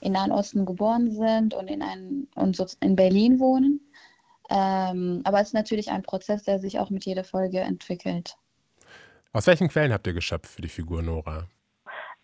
in 0.00 0.12
Nahen 0.12 0.32
Osten 0.32 0.64
geboren 0.64 1.10
sind 1.10 1.54
und 1.54 1.68
in, 1.68 1.82
ein, 1.82 2.28
und 2.34 2.56
so 2.56 2.66
in 2.80 2.96
Berlin 2.96 3.38
wohnen. 3.38 3.80
Ähm, 4.48 5.20
aber 5.24 5.40
es 5.40 5.48
ist 5.48 5.54
natürlich 5.54 5.90
ein 5.90 6.02
Prozess, 6.02 6.42
der 6.42 6.58
sich 6.58 6.78
auch 6.78 6.90
mit 6.90 7.04
jeder 7.04 7.24
Folge 7.24 7.60
entwickelt. 7.60 8.36
Aus 9.32 9.46
welchen 9.46 9.68
Quellen 9.68 9.92
habt 9.92 10.06
ihr 10.06 10.12
geschöpft 10.12 10.50
für 10.50 10.62
die 10.62 10.68
Figur 10.68 11.02
Nora? 11.02 11.46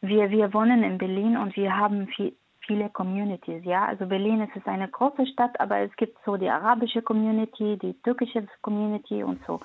Wir, 0.00 0.30
wir 0.30 0.52
wohnen 0.52 0.82
in 0.82 0.98
Berlin 0.98 1.36
und 1.36 1.56
wir 1.56 1.76
haben 1.76 2.06
viel, 2.08 2.36
viele 2.60 2.90
Communities, 2.90 3.64
ja. 3.64 3.86
Also 3.86 4.06
Berlin 4.06 4.40
ist 4.42 4.56
es 4.56 4.66
eine 4.66 4.88
große 4.88 5.26
Stadt, 5.26 5.58
aber 5.60 5.78
es 5.78 5.94
gibt 5.96 6.18
so 6.24 6.36
die 6.36 6.50
arabische 6.50 7.02
Community, 7.02 7.78
die 7.78 7.94
türkische 8.02 8.46
Community 8.62 9.22
und 9.22 9.40
so. 9.46 9.60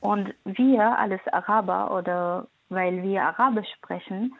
Und 0.00 0.34
wir 0.44 0.98
als 0.98 1.20
Araber 1.32 1.96
oder 1.96 2.46
weil 2.68 3.02
wir 3.02 3.22
Arabisch 3.22 3.72
sprechen, 3.76 4.34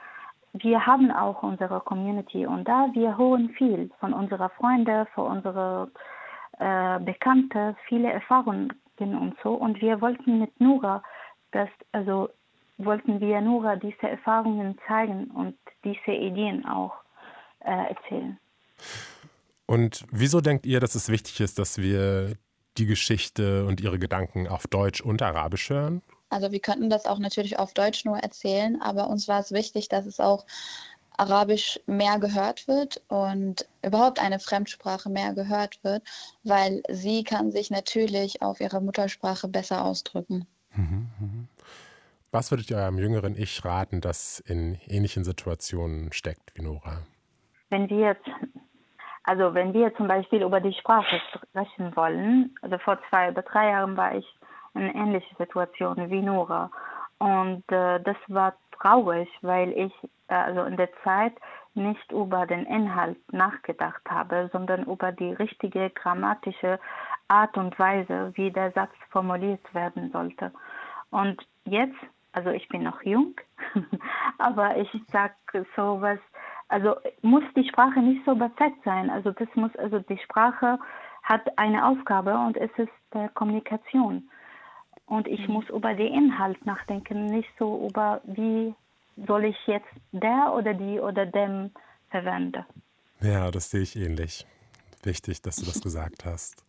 wir 0.52 0.87
haben 0.87 1.11
auch 1.11 1.43
unsere 1.43 1.81
Community 1.81 2.47
und 2.47 2.69
da 2.69 2.88
wir 2.93 3.19
hören 3.19 3.49
viel 3.50 3.90
von 3.99 4.12
unseren 4.12 4.50
Freunden, 4.50 5.07
von 5.14 5.38
unseren 5.38 5.90
äh, 6.59 7.00
Bekannten, 7.00 7.76
viele 7.88 8.12
Erfahrungen 8.12 8.73
und 9.00 9.35
so. 9.43 9.54
Und 9.54 9.81
wir 9.81 10.00
wollten 10.00 10.38
mit 10.38 10.61
Nura, 10.61 11.02
das, 11.50 11.69
also 11.93 12.28
wollten 12.78 13.21
wir 13.21 13.40
Nura 13.40 13.76
diese 13.76 14.09
Erfahrungen 14.09 14.78
zeigen 14.87 15.31
und 15.31 15.57
diese 15.85 16.12
Ideen 16.12 16.66
auch 16.66 16.95
äh, 17.61 17.90
erzählen. 17.90 18.38
Und 19.66 20.04
wieso 20.11 20.40
denkt 20.40 20.66
ihr, 20.66 20.81
dass 20.81 20.95
es 20.95 21.09
wichtig 21.09 21.40
ist, 21.40 21.59
dass 21.59 21.78
wir 21.78 22.35
die 22.76 22.87
Geschichte 22.87 23.64
und 23.66 23.81
ihre 23.81 23.99
Gedanken 23.99 24.49
auf 24.49 24.66
Deutsch 24.66 25.00
und 25.00 25.23
Arabisch 25.23 25.71
hören? 25.71 26.02
Also 26.28 26.50
wir 26.50 26.61
könnten 26.61 26.90
das 26.90 27.07
auch 27.07 27.19
natürlich 27.19 27.59
auf 27.59 27.75
Deutsch 27.75 28.04
nur 28.04 28.19
erzählen, 28.19 28.81
aber 28.83 29.09
uns 29.09 29.28
war 29.28 29.40
es 29.40 29.52
wichtig, 29.52 29.88
dass 29.88 30.07
es 30.07 30.19
auch 30.19 30.45
Arabisch 31.16 31.78
mehr 31.87 32.19
gehört 32.19 32.66
wird 32.66 33.00
und 33.09 33.69
überhaupt 33.83 34.19
eine 34.19 34.40
Fremdsprache 34.40 35.11
mehr 35.11 35.33
gehört 35.33 35.78
wird, 35.85 36.02
weil 36.43 36.83
sie 36.90 37.23
kann 37.23 37.52
sich 37.52 37.71
natürlich 37.71 38.43
auf 38.43 38.61
ihrer 38.61 38.81
Muttersprache 38.81 39.47
besser 39.47 39.85
ausdrücken. 39.85 40.47
Was 42.35 42.50
würdet 42.50 42.69
ihr 42.69 42.79
eurem 42.79 42.99
jüngeren 42.99 43.37
Ich 43.37 43.64
raten, 43.64 44.00
das 44.00 44.41
in 44.41 44.76
ähnlichen 44.88 45.23
Situationen 45.23 46.12
steckt 46.12 46.50
wie 46.57 46.62
Nora? 46.62 47.07
Wenn 47.71 47.88
wir 47.88 48.09
jetzt, 48.09 48.29
also 49.23 49.55
wenn 49.55 49.73
wir 49.73 49.95
zum 49.95 50.09
Beispiel 50.09 50.43
über 50.43 50.61
die 50.61 50.73
Sprache 50.73 51.21
sprechen 51.33 51.95
wollen, 51.95 52.53
also 52.61 52.76
vor 52.79 52.99
zwei 53.09 53.31
oder 53.31 53.43
drei 53.43 53.71
Jahren 53.71 53.97
war 53.97 54.17
ich 54.17 54.26
in 54.75 54.83
ähnlicher 54.83 55.37
Situation 55.38 56.11
wie 56.11 56.23
Nora 56.23 56.73
und 57.19 57.62
äh, 57.71 58.00
das 58.00 58.17
war 58.26 58.57
traurig, 58.81 59.29
weil 59.43 59.71
ich 59.71 59.93
äh, 60.26 60.35
also 60.35 60.64
in 60.64 60.76
der 60.76 60.91
Zeit 61.05 61.35
nicht 61.75 62.11
über 62.11 62.47
den 62.47 62.67
Inhalt 62.67 63.33
nachgedacht 63.33 64.03
habe, 64.11 64.50
sondern 64.53 64.87
über 64.87 65.12
die 65.12 65.35
richtige 65.35 65.88
grammatische 65.91 66.81
Art 67.29 67.57
und 67.57 67.79
Weise, 67.79 68.33
wie 68.35 68.50
der 68.50 68.73
Satz 68.73 68.93
formuliert 69.11 69.73
werden 69.73 70.11
sollte. 70.11 70.50
Und 71.11 71.47
jetzt, 71.64 71.95
also 72.35 72.50
ich 72.50 72.69
bin 72.69 72.83
noch 72.83 73.03
jung, 73.03 73.35
aber 74.38 74.76
ich 74.76 74.88
sage 75.12 75.35
sowas, 75.76 76.19
also 76.69 76.97
muss 77.23 77.45
die 77.57 77.69
Sprache 77.69 78.00
nicht 78.00 78.25
so 78.25 78.35
perfekt 78.35 78.79
sein. 78.85 79.09
Also 79.09 79.31
das 79.31 79.49
muss, 79.55 79.75
also 79.76 80.00
die 80.00 80.19
Sprache 80.19 80.79
hat 81.23 81.59
eine 81.59 81.87
Aufgabe 81.87 82.37
und 82.37 82.57
es 82.57 82.71
ist 82.76 82.91
äh, 83.12 83.29
Kommunikation. 83.35 84.29
Und 85.07 85.29
ich 85.29 85.47
muss 85.49 85.69
über 85.69 85.95
den 85.95 86.12
Inhalt 86.12 86.64
nachdenken, 86.67 87.26
nicht 87.26 87.49
so 87.59 87.87
über 87.88 88.21
wie 88.25 88.75
soll 89.26 89.45
ich 89.45 89.57
jetzt 89.67 89.87
der 90.12 90.53
oder 90.57 90.75
die 90.75 90.99
oder 90.99 91.26
dem 91.26 91.71
verwenden. 92.11 92.64
Ja, 93.21 93.50
das 93.50 93.71
sehe 93.71 93.83
ich 93.83 93.97
ähnlich. 93.97 94.47
Wichtig, 95.05 95.43
dass 95.43 95.57
du 95.57 95.67
das 95.67 95.81
gesagt 95.81 96.25
hast. 96.25 96.64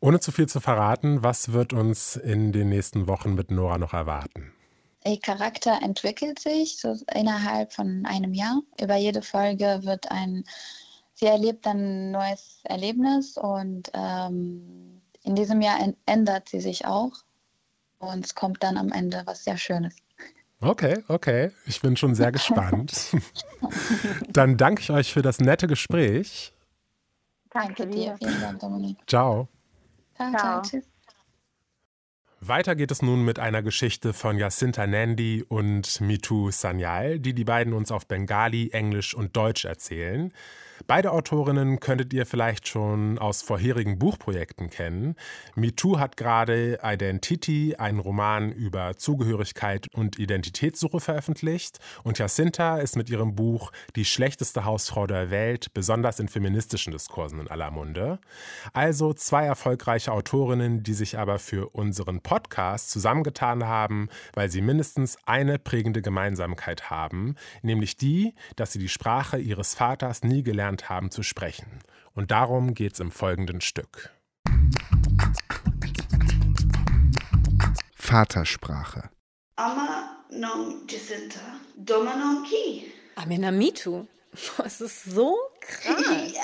Ohne 0.00 0.18
zu 0.18 0.32
viel 0.32 0.48
zu 0.48 0.60
verraten, 0.60 1.22
was 1.22 1.52
wird 1.52 1.72
uns 1.72 2.16
in 2.16 2.52
den 2.52 2.68
nächsten 2.68 3.06
Wochen 3.06 3.34
mit 3.34 3.50
Nora 3.50 3.78
noch 3.78 3.92
erwarten? 3.92 4.52
Ihr 5.04 5.20
Charakter 5.20 5.80
entwickelt 5.82 6.38
sich 6.38 6.78
so 6.78 6.96
innerhalb 7.14 7.72
von 7.72 8.04
einem 8.06 8.34
Jahr. 8.34 8.60
Über 8.80 8.96
jede 8.96 9.22
Folge 9.22 9.80
wird 9.82 10.10
ein, 10.10 10.44
sie 11.14 11.26
erlebt 11.26 11.66
ein 11.66 12.10
neues 12.10 12.60
Erlebnis 12.64 13.36
und 13.36 13.90
ähm, 13.94 15.00
in 15.22 15.34
diesem 15.34 15.60
Jahr 15.60 15.78
ändert 16.06 16.48
sie 16.48 16.60
sich 16.60 16.86
auch 16.86 17.12
und 17.98 18.24
es 18.24 18.34
kommt 18.34 18.62
dann 18.62 18.76
am 18.76 18.92
Ende 18.92 19.22
was 19.26 19.44
sehr 19.44 19.56
Schönes. 19.56 19.94
Okay, 20.60 21.04
okay. 21.06 21.52
Ich 21.66 21.80
bin 21.80 21.96
schon 21.96 22.14
sehr 22.16 22.32
gespannt. 22.32 23.16
Dann 24.30 24.56
danke 24.56 24.82
ich 24.82 24.90
euch 24.90 25.12
für 25.12 25.22
das 25.22 25.38
nette 25.38 25.68
Gespräch. 25.68 26.52
Danke, 27.50 27.86
dir. 27.86 28.16
Vielen 28.18 28.40
Dank, 28.40 28.58
Dominik. 28.58 28.98
Ciao. 29.06 29.48
Ciao, 30.16 30.32
ciao. 30.32 30.62
Tschüss. 30.62 30.84
Weiter 32.40 32.76
geht 32.76 32.92
es 32.92 33.02
nun 33.02 33.24
mit 33.24 33.40
einer 33.40 33.62
Geschichte 33.62 34.12
von 34.12 34.38
Jacinta 34.38 34.86
Nandi 34.86 35.44
und 35.48 36.00
Mitu 36.00 36.52
Sanyal, 36.52 37.18
die 37.18 37.34
die 37.34 37.44
beiden 37.44 37.72
uns 37.72 37.90
auf 37.90 38.06
Bengali, 38.06 38.70
Englisch 38.70 39.12
und 39.12 39.36
Deutsch 39.36 39.64
erzählen. 39.64 40.32
Beide 40.86 41.12
Autorinnen 41.12 41.80
könntet 41.80 42.12
ihr 42.12 42.24
vielleicht 42.24 42.68
schon 42.68 43.18
aus 43.18 43.42
vorherigen 43.42 43.98
Buchprojekten 43.98 44.70
kennen. 44.70 45.16
MeToo 45.54 45.98
hat 45.98 46.16
gerade 46.16 46.78
Identity, 46.82 47.74
einen 47.76 47.98
Roman 47.98 48.52
über 48.52 48.96
Zugehörigkeit 48.96 49.88
und 49.92 50.18
Identitätssuche 50.18 51.00
veröffentlicht. 51.00 51.78
Und 52.04 52.18
Jacinta 52.18 52.78
ist 52.78 52.96
mit 52.96 53.10
ihrem 53.10 53.34
Buch 53.34 53.72
Die 53.96 54.04
schlechteste 54.04 54.64
Hausfrau 54.64 55.06
der 55.06 55.30
Welt 55.30 55.74
besonders 55.74 56.20
in 56.20 56.28
feministischen 56.28 56.92
Diskursen 56.92 57.40
in 57.40 57.48
aller 57.48 57.70
Munde. 57.70 58.18
Also 58.72 59.12
zwei 59.12 59.44
erfolgreiche 59.44 60.12
Autorinnen, 60.12 60.82
die 60.82 60.94
sich 60.94 61.18
aber 61.18 61.38
für 61.38 61.68
unseren 61.70 62.20
Podcast 62.28 62.90
zusammengetan 62.90 63.64
haben, 63.64 64.10
weil 64.34 64.50
sie 64.50 64.60
mindestens 64.60 65.16
eine 65.24 65.58
prägende 65.58 66.02
Gemeinsamkeit 66.02 66.90
haben, 66.90 67.36
nämlich 67.62 67.96
die, 67.96 68.34
dass 68.54 68.70
sie 68.70 68.78
die 68.78 68.90
Sprache 68.90 69.38
ihres 69.38 69.72
Vaters 69.72 70.22
nie 70.22 70.42
gelernt 70.42 70.90
haben 70.90 71.10
zu 71.10 71.22
sprechen. 71.22 71.78
Und 72.12 72.30
darum 72.30 72.74
geht 72.74 72.92
es 72.92 73.00
im 73.00 73.10
folgenden 73.10 73.62
Stück. 73.62 74.10
Vatersprache. 77.94 79.08
Ama 79.56 80.18
non 80.30 80.86
Jacinta, 80.86 81.40
Doma 81.78 82.14
non 82.14 82.44
Ki. 82.44 82.92
Amenamitu. 83.16 84.06
Es 84.64 84.80
ist 84.80 85.04
so 85.04 85.34
krass. 85.60 86.32
ja, 86.32 86.42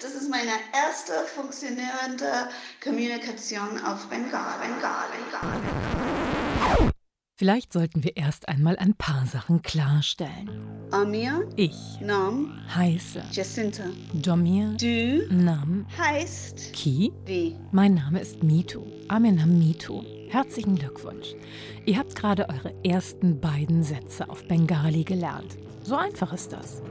das 0.00 0.14
ist 0.14 0.28
meine 0.30 0.50
erste 0.74 1.12
funktionierende 1.34 2.48
Kommunikation 2.82 3.78
auf 3.84 4.06
Bengal, 4.08 4.58
Bengal, 4.60 5.06
Bengal. 5.12 5.60
Vielleicht 7.36 7.72
sollten 7.72 8.04
wir 8.04 8.18
erst 8.18 8.48
einmal 8.50 8.76
ein 8.76 8.94
paar 8.94 9.24
Sachen 9.24 9.62
klarstellen. 9.62 10.50
Amir, 10.90 11.48
Ich 11.56 11.98
Nam, 12.00 12.60
heiße 12.74 13.22
Jacinta. 13.32 13.84
Domir 14.12 14.74
Du 14.78 15.26
Nam 15.30 15.86
heißt 15.96 16.74
Ki. 16.74 17.12
wie? 17.24 17.56
Mein 17.72 17.94
Name 17.94 18.20
ist 18.20 18.42
Mitu. 18.42 18.84
Amenam 19.08 19.58
Mitu. 19.58 20.02
Herzlichen 20.28 20.76
Glückwunsch. 20.76 21.28
Ihr 21.86 21.96
habt 21.98 22.14
gerade 22.14 22.46
eure 22.50 22.74
ersten 22.84 23.40
beiden 23.40 23.82
Sätze 23.84 24.28
auf 24.28 24.46
Bengali 24.46 25.04
gelernt. 25.04 25.56
So 25.82 25.96
einfach 25.96 26.32
ist 26.32 26.52
das. 26.52 26.82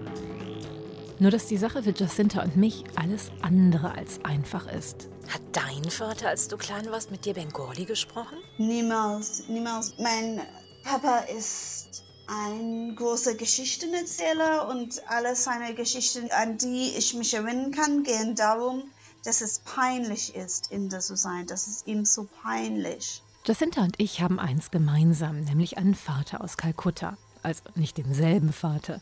Nur 1.19 1.31
dass 1.31 1.47
die 1.47 1.57
Sache 1.57 1.83
für 1.83 1.91
Jacinta 1.91 2.43
und 2.43 2.55
mich 2.55 2.83
alles 2.95 3.31
andere 3.41 3.91
als 3.91 4.23
einfach 4.23 4.71
ist. 4.71 5.09
Hat 5.27 5.41
dein 5.51 5.83
Vater, 5.91 6.29
als 6.29 6.47
du 6.47 6.57
klein 6.57 6.89
warst, 6.91 7.11
mit 7.11 7.25
dir 7.25 7.33
Bengali 7.33 7.85
gesprochen? 7.85 8.37
Niemals, 8.57 9.47
niemals. 9.47 9.93
Mein 9.99 10.41
Papa 10.83 11.19
ist 11.37 12.03
ein 12.27 12.95
großer 12.95 13.35
Geschichtenerzähler 13.35 14.69
und 14.69 15.01
alle 15.07 15.35
seine 15.35 15.73
Geschichten, 15.75 16.31
an 16.31 16.57
die 16.57 16.93
ich 16.97 17.13
mich 17.13 17.33
erinnern 17.33 17.71
kann, 17.71 18.03
gehen 18.03 18.35
darum, 18.35 18.83
dass 19.23 19.41
es 19.41 19.59
peinlich 19.59 20.35
ist, 20.35 20.71
Inder 20.71 20.99
zu 20.99 21.17
sein. 21.17 21.47
Das 21.47 21.67
ist 21.67 21.85
ihm 21.85 22.05
so 22.05 22.27
peinlich. 22.41 23.21
Jacinta 23.45 23.81
und 23.81 23.99
ich 23.99 24.21
haben 24.21 24.39
eins 24.39 24.71
gemeinsam, 24.71 25.41
nämlich 25.41 25.77
einen 25.77 25.95
Vater 25.95 26.41
aus 26.41 26.55
Kalkutta. 26.55 27.17
Also 27.41 27.63
nicht 27.75 27.97
denselben 27.97 28.51
Vater. 28.51 28.99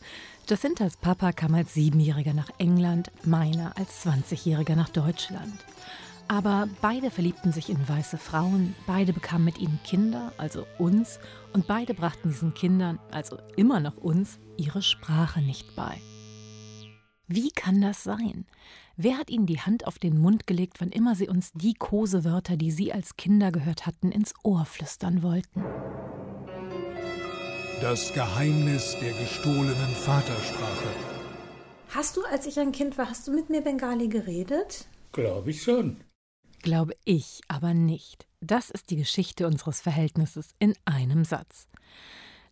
Jacintas 0.48 0.96
Papa 0.96 1.32
kam 1.32 1.54
als 1.54 1.74
Siebenjähriger 1.74 2.34
nach 2.34 2.50
England, 2.58 3.10
meiner 3.24 3.76
als 3.76 4.06
20-Jähriger 4.06 4.76
nach 4.76 4.88
Deutschland. 4.88 5.52
Aber 6.28 6.68
beide 6.82 7.10
verliebten 7.10 7.52
sich 7.52 7.70
in 7.70 7.88
weiße 7.88 8.18
Frauen, 8.18 8.74
beide 8.86 9.14
bekamen 9.14 9.46
mit 9.46 9.58
ihnen 9.58 9.80
Kinder, 9.82 10.32
also 10.36 10.66
uns, 10.76 11.18
und 11.54 11.66
beide 11.66 11.94
brachten 11.94 12.28
diesen 12.28 12.52
Kindern, 12.52 12.98
also 13.10 13.38
immer 13.56 13.80
noch 13.80 13.96
uns, 13.96 14.38
ihre 14.58 14.82
Sprache 14.82 15.40
nicht 15.40 15.74
bei. 15.74 15.98
Wie 17.26 17.50
kann 17.50 17.80
das 17.80 18.04
sein? 18.04 18.46
Wer 18.96 19.16
hat 19.16 19.30
ihnen 19.30 19.46
die 19.46 19.60
Hand 19.60 19.86
auf 19.86 19.98
den 19.98 20.18
Mund 20.18 20.46
gelegt, 20.46 20.80
wann 20.80 20.90
immer 20.90 21.14
sie 21.14 21.28
uns 21.28 21.52
die 21.52 21.74
Kosewörter, 21.74 22.56
die 22.56 22.70
sie 22.70 22.92
als 22.92 23.16
Kinder 23.16 23.50
gehört 23.50 23.86
hatten, 23.86 24.12
ins 24.12 24.34
Ohr 24.42 24.64
flüstern 24.64 25.22
wollten? 25.22 25.62
Das 27.80 28.12
Geheimnis 28.12 28.96
der 29.00 29.12
gestohlenen 29.12 29.94
Vatersprache. 30.04 30.88
Hast 31.90 32.16
du, 32.16 32.24
als 32.24 32.46
ich 32.46 32.58
ein 32.58 32.72
Kind 32.72 32.98
war, 32.98 33.08
hast 33.08 33.28
du 33.28 33.32
mit 33.32 33.50
mir 33.50 33.60
Bengali 33.60 34.08
geredet? 34.08 34.86
Glaube 35.12 35.50
ich 35.50 35.62
schon. 35.62 36.00
Glaube 36.62 36.96
ich 37.04 37.40
aber 37.46 37.74
nicht. 37.74 38.26
Das 38.40 38.70
ist 38.70 38.90
die 38.90 38.96
Geschichte 38.96 39.46
unseres 39.46 39.80
Verhältnisses 39.80 40.48
in 40.58 40.74
einem 40.86 41.24
Satz. 41.24 41.68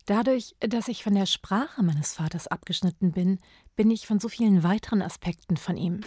Dadurch, 0.05 0.55
dass 0.61 0.87
ich 0.87 1.03
von 1.03 1.15
der 1.15 1.25
Sprache 1.25 1.83
meines 1.83 2.13
Vaters 2.13 2.47
abgeschnitten 2.47 3.11
bin, 3.11 3.39
bin 3.75 3.91
ich 3.91 4.07
von 4.07 4.21
so 4.21 4.29
vielen 4.29 4.63
weiteren 4.63 5.01
Aspekten 5.01 5.57
von 5.57 5.75
ihm 5.75 6.01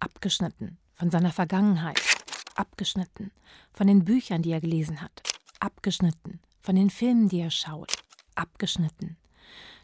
abgeschnitten, 0.00 0.76
von 0.92 1.10
seiner 1.10 1.32
Vergangenheit 1.32 1.98
abgeschnitten, 2.56 3.30
von 3.72 3.86
den 3.86 4.04
Büchern, 4.04 4.42
die 4.42 4.52
er 4.52 4.60
gelesen 4.60 5.00
hat, 5.00 5.22
abgeschnitten, 5.60 6.40
von 6.60 6.76
den 6.76 6.90
Filmen, 6.90 7.28
die 7.28 7.40
er 7.40 7.50
schaut, 7.50 8.03
abgeschnitten. 8.34 9.16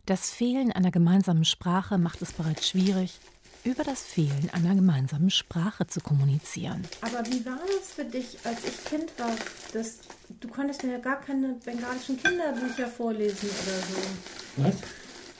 Das 0.07 0.31
Fehlen 0.31 0.73
einer 0.73 0.91
gemeinsamen 0.91 1.45
Sprache 1.45 1.99
macht 1.99 2.23
es 2.23 2.33
bereits 2.33 2.69
schwierig, 2.69 3.21
über 3.65 3.85
das 3.85 4.03
Fehlen 4.03 4.51
einer 4.53 4.75
gemeinsamen 4.75 5.31
Sprache 5.31 5.87
zu 5.87 6.01
kommunizieren. 6.01 6.83
Aber 7.03 7.27
wie 7.27 7.45
war 7.45 7.59
das 7.67 7.93
für 7.93 8.05
dich, 8.05 8.39
als 8.45 8.65
ich 8.65 8.85
Kind 8.87 9.13
war? 9.19 9.33
Das, 9.73 9.99
du 10.41 10.49
konntest 10.49 10.83
mir 10.83 10.93
ja 10.93 10.99
gar 10.99 11.21
keine 11.21 11.55
bengalischen 11.65 12.17
Kinderbücher 12.17 12.89
vorlesen 12.89 13.51
oder 13.51 13.79
so. 13.79 14.65
Was? 14.65 14.77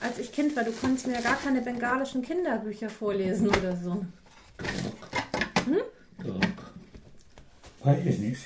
Als 0.01 0.19
ich 0.19 0.31
Kind 0.31 0.55
war, 0.55 0.63
du 0.63 0.71
konntest 0.71 1.07
mir 1.07 1.13
ja 1.13 1.21
gar 1.21 1.37
keine 1.37 1.61
bengalischen 1.61 2.21
Kinderbücher 2.21 2.89
vorlesen 2.89 3.47
oder 3.47 3.75
so. 3.75 4.05
Hm? 5.65 5.81
Doch. 6.23 6.41
Weiß 7.83 8.05
ich 8.05 8.19
nicht. 8.19 8.41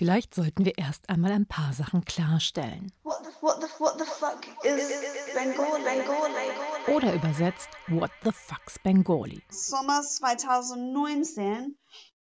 Vielleicht 0.00 0.34
sollten 0.34 0.64
wir 0.64 0.78
erst 0.78 1.10
einmal 1.10 1.30
ein 1.30 1.44
paar 1.44 1.74
Sachen 1.74 2.06
klarstellen. 2.06 2.90
What 3.02 3.18
the, 3.22 3.30
what 3.42 3.60
the, 3.60 3.68
what 3.78 3.98
the 3.98 4.06
fuck 4.06 4.46
is 4.64 4.88
Bengal, 5.34 5.78
Bengal, 5.84 6.30
Bengal? 6.30 6.96
Oder 6.96 7.12
übersetzt, 7.12 7.68
What 7.88 8.10
the 8.24 8.32
fuck's 8.32 8.78
Bengali? 8.78 9.42
Sommer 9.50 10.00
2019 10.00 11.76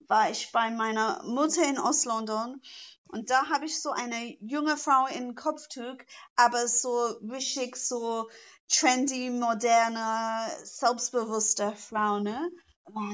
war 0.09 0.29
ich 0.29 0.51
bei 0.51 0.69
meiner 0.71 1.23
Mutter 1.23 1.63
in 1.69 1.79
Ostlondon 1.79 2.61
und 3.07 3.29
da 3.29 3.47
habe 3.47 3.63
ich 3.63 3.81
so 3.81 3.91
eine 3.91 4.35
junge 4.41 4.75
Frau 4.75 5.07
in 5.07 5.35
Kopftuch, 5.35 5.99
aber 6.35 6.67
so 6.67 6.91
richtig 7.31 7.77
so 7.77 8.29
trendy, 8.67 9.29
moderne, 9.29 10.51
selbstbewusste 10.65 11.73
Frau, 11.77 12.19
ne? 12.19 12.51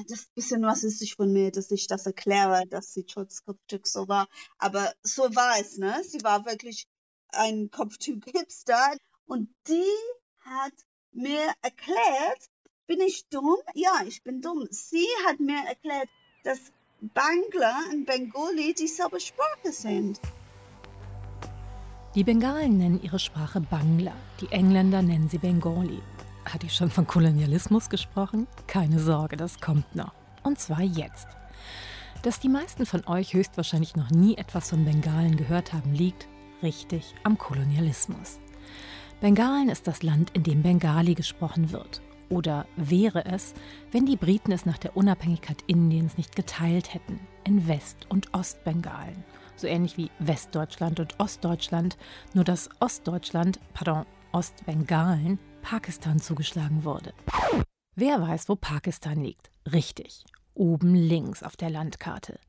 Das 0.07 0.27
bisschen 0.35 0.63
was 0.63 0.83
ist 0.83 0.99
sich 0.99 1.15
von 1.15 1.31
mir, 1.31 1.51
dass 1.51 1.71
ich 1.71 1.87
das 1.87 2.05
erkläre, 2.05 2.65
dass 2.67 2.93
sie 2.93 3.03
trotz 3.03 3.43
Kopftuch 3.43 3.85
so 3.85 4.07
war. 4.07 4.27
Aber 4.57 4.93
so 5.03 5.23
war 5.35 5.59
es, 5.59 5.77
ne? 5.77 6.01
Sie 6.03 6.23
war 6.23 6.45
wirklich 6.45 6.87
ein 7.29 7.69
Kopftuch-Hipster. 7.71 8.97
Und 9.27 9.49
die 9.67 9.83
hat 10.41 10.73
mir 11.11 11.53
erklärt, 11.61 12.49
bin 12.87 13.01
ich 13.01 13.27
dumm? 13.29 13.55
Ja, 13.73 14.03
ich 14.05 14.23
bin 14.23 14.41
dumm. 14.41 14.67
Sie 14.69 15.07
hat 15.25 15.39
mir 15.39 15.65
erklärt, 15.67 16.09
dass 16.43 16.59
Bangla 17.01 17.79
und 17.91 18.05
Bengali 18.05 18.73
dieselbe 18.73 19.19
Sprache 19.19 19.71
sind. 19.71 20.19
Die 22.15 22.23
Bengalen 22.23 22.77
nennen 22.77 23.01
ihre 23.01 23.19
Sprache 23.19 23.59
Bangla, 23.59 24.13
die 24.39 24.47
Engländer 24.47 25.01
nennen 25.01 25.27
sie 25.27 25.37
Bengali. 25.37 26.01
Hatte 26.45 26.67
ich 26.67 26.73
schon 26.75 26.91
von 26.91 27.07
Kolonialismus 27.07 27.89
gesprochen? 27.89 28.47
Keine 28.67 28.99
Sorge, 28.99 29.35
das 29.35 29.59
kommt 29.59 29.95
noch. 29.95 30.13
Und 30.43 30.59
zwar 30.59 30.81
jetzt. 30.81 31.27
Dass 32.21 32.39
die 32.39 32.49
meisten 32.49 32.85
von 32.85 33.05
euch 33.07 33.33
höchstwahrscheinlich 33.33 33.95
noch 33.95 34.11
nie 34.11 34.37
etwas 34.37 34.69
von 34.69 34.85
Bengalen 34.85 35.37
gehört 35.37 35.73
haben, 35.73 35.93
liegt 35.93 36.27
richtig 36.61 37.15
am 37.23 37.37
Kolonialismus. 37.37 38.39
Bengalen 39.21 39.69
ist 39.69 39.87
das 39.87 40.03
Land, 40.03 40.31
in 40.31 40.43
dem 40.43 40.61
Bengali 40.61 41.15
gesprochen 41.15 41.71
wird. 41.71 42.01
Oder 42.29 42.65
wäre 42.75 43.25
es, 43.25 43.53
wenn 43.91 44.05
die 44.05 44.17
Briten 44.17 44.51
es 44.51 44.65
nach 44.65 44.77
der 44.77 44.97
Unabhängigkeit 44.97 45.63
Indiens 45.67 46.17
nicht 46.17 46.35
geteilt 46.35 46.93
hätten 46.93 47.19
in 47.43 47.67
West- 47.67 48.07
und 48.09 48.33
Ostbengalen. 48.33 49.23
So 49.55 49.67
ähnlich 49.67 49.97
wie 49.97 50.11
Westdeutschland 50.19 50.99
und 50.99 51.19
Ostdeutschland, 51.19 51.97
nur 52.33 52.43
dass 52.43 52.69
Ostdeutschland, 52.79 53.59
pardon, 53.73 54.05
Ostbengalen, 54.31 55.39
Pakistan 55.65 56.19
zugeschlagen 56.19 56.83
wurde. 56.83 57.11
Wer 57.95 58.21
weiß, 58.21 58.49
wo 58.49 58.55
Pakistan 58.55 59.19
liegt? 59.19 59.49
Richtig, 59.73 60.23
oben 60.53 60.93
links 60.93 61.41
auf 61.41 61.57
der 61.57 61.71
Landkarte. 61.71 62.39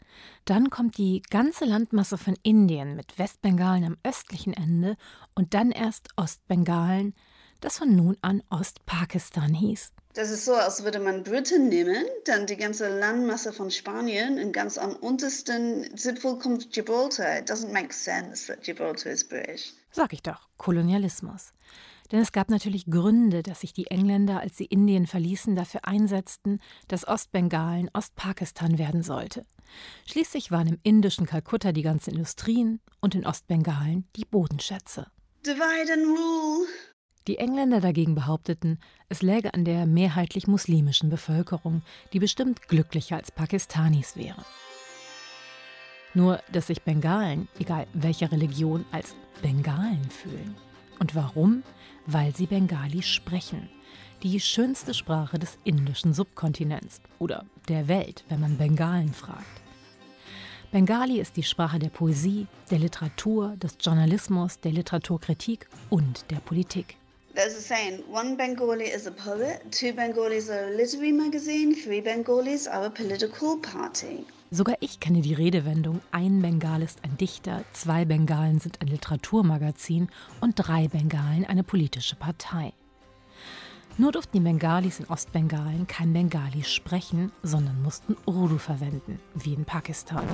Dann 0.45 0.69
kommt 0.69 0.99
die 0.99 1.23
ganze 1.31 1.65
Landmasse 1.65 2.19
von 2.19 2.37
Indien 2.43 2.95
mit 2.95 3.19
Westbengalen 3.19 3.85
am 3.85 3.97
östlichen 4.03 4.53
Ende 4.53 4.99
und 5.35 5.55
dann 5.55 5.71
erst 5.71 6.11
Ostbengalen, 6.17 7.15
das 7.61 7.79
von 7.79 7.97
nun 7.97 8.19
an 8.21 8.43
Ostpakistan 8.51 9.55
hieß. 9.55 9.95
Das 10.17 10.31
ist 10.31 10.47
so, 10.47 10.55
als 10.55 10.83
würde 10.83 10.99
man 10.99 11.25
Britain 11.25 11.69
nehmen, 11.69 12.07
dann 12.25 12.47
die 12.47 12.57
ganze 12.57 12.89
Landmasse 12.89 13.53
von 13.53 13.71
Spanien 13.71 14.43
und 14.43 14.53
ganz 14.53 14.79
am 14.79 14.97
untersten 14.97 15.95
Zipfel 15.95 16.39
kommt 16.39 16.73
Gibraltar. 16.73 17.41
It 17.41 17.51
doesn't 17.51 17.71
make 17.71 17.93
sense 17.93 18.47
that 18.47 18.63
Gibraltar 18.65 19.13
is 19.13 19.29
British. 19.29 19.75
Sag 19.91 20.15
ich 20.15 20.23
doch, 20.23 20.49
Kolonialismus. 20.57 21.53
Denn 22.11 22.21
es 22.21 22.33
gab 22.33 22.49
natürlich 22.49 22.87
Gründe, 22.87 23.43
dass 23.43 23.61
sich 23.61 23.75
die 23.75 23.89
Engländer, 23.89 24.41
als 24.41 24.57
sie 24.57 24.65
Indien 24.65 25.07
verließen, 25.07 25.55
dafür 25.55 25.81
einsetzten, 25.87 26.61
dass 26.89 27.07
Ostbengalen 27.07 27.91
Ostpakistan 27.93 28.79
werden 28.79 29.03
sollte. 29.03 29.45
Schließlich 30.07 30.51
waren 30.51 30.69
im 30.69 30.79
indischen 30.83 31.27
Kalkutta 31.27 31.73
die 31.73 31.83
ganzen 31.83 32.13
Industrien 32.13 32.81
und 33.03 33.15
in 33.15 33.27
Ostbengalen 33.27 34.09
die 34.17 34.25
Bodenschätze. 34.25 35.09
Divide 35.45 35.93
and 35.93 36.07
rule. 36.07 36.67
Die 37.27 37.39
Engländer 37.39 37.81
dagegen 37.81 38.15
behaupteten, 38.15 38.79
es 39.09 39.21
läge 39.21 39.53
an 39.53 39.65
der 39.65 39.85
mehrheitlich 39.87 40.47
muslimischen 40.47 41.11
Bevölkerung, 41.11 41.83
die 42.13 42.21
bestimmt 42.21 42.69
glücklicher 42.69 43.17
als 43.17 43.33
Pakistanis 43.33 44.17
wäre. 44.17 44.45
Nur, 46.15 46.41
dass 46.53 46.69
sich 46.69 46.83
Bengalen, 46.83 47.49
egal 47.59 47.89
welcher 47.95 48.31
Religion, 48.31 48.85
als 48.93 49.17
Bengalen 49.43 50.05
fühlen. 50.09 50.55
Und 51.01 51.17
warum? 51.17 51.65
Weil 52.07 52.35
sie 52.35 52.47
Bengali 52.47 53.03
sprechen. 53.03 53.69
Die 54.23 54.39
schönste 54.41 54.95
Sprache 54.95 55.39
des 55.39 55.59
indischen 55.65 56.15
Subkontinents 56.15 57.01
oder 57.19 57.45
der 57.69 57.89
Welt, 57.89 58.25
wenn 58.29 58.41
man 58.41 58.57
Bengalen 58.57 59.13
fragt. 59.13 59.45
Bengali 60.71 61.21
ist 61.21 61.37
die 61.37 61.43
Sprache 61.43 61.79
der 61.79 61.91
Poesie, 61.91 62.47
der 62.71 62.79
Literatur, 62.79 63.57
des 63.57 63.77
Journalismus, 63.81 64.61
der 64.61 64.73
Literaturkritik 64.73 65.69
und 65.91 66.31
der 66.31 66.37
Politik. 66.37 66.97
There's 67.37 67.55
a 67.55 67.61
saying, 67.61 68.03
one 68.09 68.35
Bengali 68.35 68.87
is 68.87 69.07
a 69.07 69.11
poet, 69.11 69.71
two 69.71 69.93
Bengalis 69.93 70.49
are 70.49 70.69
a 70.69 70.71
literary 70.71 71.13
magazine, 71.13 71.75
three 71.75 72.01
Bengalis 72.01 72.67
are 72.67 72.87
a 72.87 72.91
political 72.91 73.59
party. 73.59 74.25
Sogar 74.51 74.77
ich 74.81 75.01
kenne 75.01 75.21
die 75.21 75.35
Redewendung, 75.35 76.01
ein 76.13 76.41
Bengal 76.41 76.81
ist 76.81 77.05
ein 77.05 77.19
Dichter, 77.19 77.63
zwei 77.75 78.07
Bengalen 78.07 78.59
sind 78.59 78.81
ein 78.81 78.87
Literaturmagazin 78.87 80.09
und 80.41 80.55
drei 80.55 80.89
Bengalen 80.89 81.45
eine 81.45 81.63
politische 81.63 82.17
Partei. 82.17 82.73
Nur 83.99 84.13
durften 84.13 84.39
die 84.39 84.43
Bengalis 84.43 85.01
in 85.01 85.07
Ostbengalen 85.09 85.87
kein 85.87 86.15
Bengali 86.15 86.65
sprechen, 86.65 87.33
sondern 87.43 87.83
mussten 87.83 88.17
Urdu 88.25 88.57
verwenden, 88.57 89.21
wie 89.35 89.53
in 89.53 89.67
Pakistan. 89.67 90.25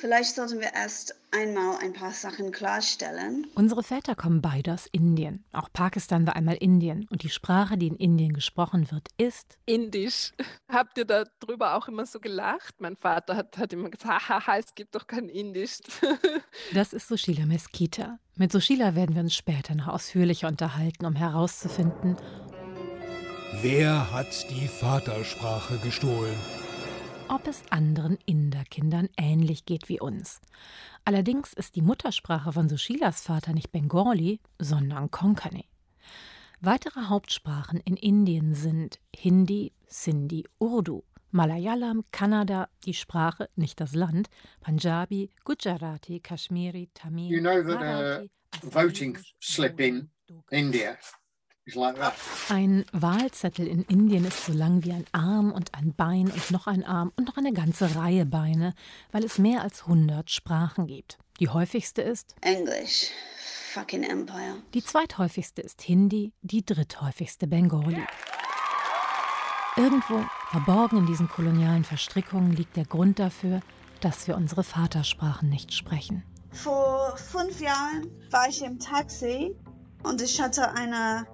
Vielleicht 0.00 0.36
sollten 0.36 0.60
wir 0.60 0.72
erst 0.72 1.14
einmal 1.30 1.76
ein 1.82 1.92
paar 1.92 2.12
Sachen 2.12 2.52
klarstellen. 2.52 3.46
Unsere 3.54 3.82
Väter 3.82 4.14
kommen 4.14 4.40
beide 4.40 4.72
aus 4.72 4.86
Indien. 4.92 5.44
Auch 5.52 5.68
Pakistan 5.70 6.26
war 6.26 6.36
einmal 6.36 6.56
Indien. 6.56 7.06
Und 7.10 7.22
die 7.22 7.28
Sprache, 7.28 7.76
die 7.76 7.88
in 7.88 7.96
Indien 7.96 8.32
gesprochen 8.32 8.90
wird, 8.90 9.08
ist 9.18 9.58
Indisch. 9.66 10.32
Habt 10.72 10.96
ihr 10.96 11.04
darüber 11.04 11.74
auch 11.74 11.86
immer 11.86 12.06
so 12.06 12.18
gelacht? 12.18 12.80
Mein 12.80 12.96
Vater 12.96 13.36
hat, 13.36 13.58
hat 13.58 13.74
immer 13.74 13.90
gesagt, 13.90 14.26
haha, 14.30 14.56
es 14.56 14.74
gibt 14.74 14.94
doch 14.94 15.06
kein 15.06 15.28
Indisch. 15.28 15.80
das 16.72 16.94
ist 16.94 17.06
Sushila 17.06 17.44
Meskita. 17.44 18.18
Mit 18.36 18.52
Sushila 18.52 18.94
werden 18.94 19.14
wir 19.14 19.20
uns 19.20 19.34
später 19.34 19.74
noch 19.74 19.88
ausführlicher 19.88 20.48
unterhalten, 20.48 21.04
um 21.04 21.14
herauszufinden, 21.14 22.16
wer 23.60 24.10
hat 24.10 24.48
die 24.50 24.66
Vatersprache 24.66 25.76
gestohlen? 25.76 26.59
Ob 27.30 27.46
es 27.46 27.62
anderen 27.70 28.18
Inderkindern 28.26 29.08
ähnlich 29.16 29.64
geht 29.64 29.88
wie 29.88 30.00
uns. 30.00 30.40
Allerdings 31.04 31.52
ist 31.52 31.76
die 31.76 31.82
Muttersprache 31.82 32.52
von 32.52 32.68
Sushilas 32.68 33.22
Vater 33.22 33.52
nicht 33.52 33.70
Bengali, 33.70 34.40
sondern 34.58 35.12
Konkani. 35.12 35.66
Weitere 36.60 37.02
Hauptsprachen 37.06 37.80
in 37.84 37.96
Indien 37.96 38.54
sind 38.54 38.98
Hindi, 39.14 39.72
Sindhi, 39.86 40.44
Urdu, 40.58 41.04
Malayalam, 41.30 42.04
Kannada, 42.10 42.68
die 42.84 42.94
Sprache, 42.94 43.48
nicht 43.54 43.80
das 43.80 43.94
Land, 43.94 44.28
Punjabi, 44.60 45.30
Gujarati, 45.44 46.18
Kashmiri, 46.18 46.90
Tamil. 46.94 47.30
You 47.30 47.40
know 47.40 47.62
that 47.62 47.80
a 47.80 48.28
voting 48.62 49.16
slip 49.40 49.78
in 49.78 50.10
India 50.50 50.98
ein 52.48 52.84
Wahlzettel 52.92 53.66
in 53.66 53.82
Indien 53.84 54.24
ist 54.24 54.44
so 54.44 54.52
lang 54.52 54.84
wie 54.84 54.92
ein 54.92 55.04
Arm 55.12 55.52
und 55.52 55.74
ein 55.74 55.94
Bein 55.94 56.30
und 56.30 56.50
noch 56.50 56.66
ein 56.66 56.84
Arm 56.84 57.12
und 57.16 57.26
noch 57.28 57.36
eine 57.36 57.52
ganze 57.52 57.94
Reihe 57.96 58.26
Beine, 58.26 58.74
weil 59.12 59.24
es 59.24 59.38
mehr 59.38 59.62
als 59.62 59.82
100 59.82 60.30
Sprachen 60.30 60.86
gibt. 60.86 61.18
Die 61.38 61.48
häufigste 61.48 62.02
ist 62.02 62.34
Englisch. 62.40 63.10
Fucking 63.72 64.02
Empire. 64.02 64.56
Die 64.74 64.82
zweithäufigste 64.82 65.62
ist 65.62 65.80
Hindi, 65.82 66.32
die 66.42 66.64
dritthäufigste 66.64 67.46
Bengali. 67.46 68.04
Irgendwo, 69.76 70.24
verborgen 70.50 70.98
in 70.98 71.06
diesen 71.06 71.28
kolonialen 71.28 71.84
Verstrickungen, 71.84 72.52
liegt 72.52 72.76
der 72.76 72.84
Grund 72.84 73.20
dafür, 73.20 73.60
dass 74.00 74.26
wir 74.26 74.36
unsere 74.36 74.64
Vatersprachen 74.64 75.48
nicht 75.48 75.72
sprechen. 75.72 76.24
Vor 76.50 77.16
fünf 77.16 77.60
Jahren 77.60 78.10
war 78.30 78.48
ich 78.48 78.62
im 78.62 78.80
Taxi 78.80 79.54
und 80.02 80.20
ich 80.20 80.40
hatte 80.40 80.72
eine 80.72 81.26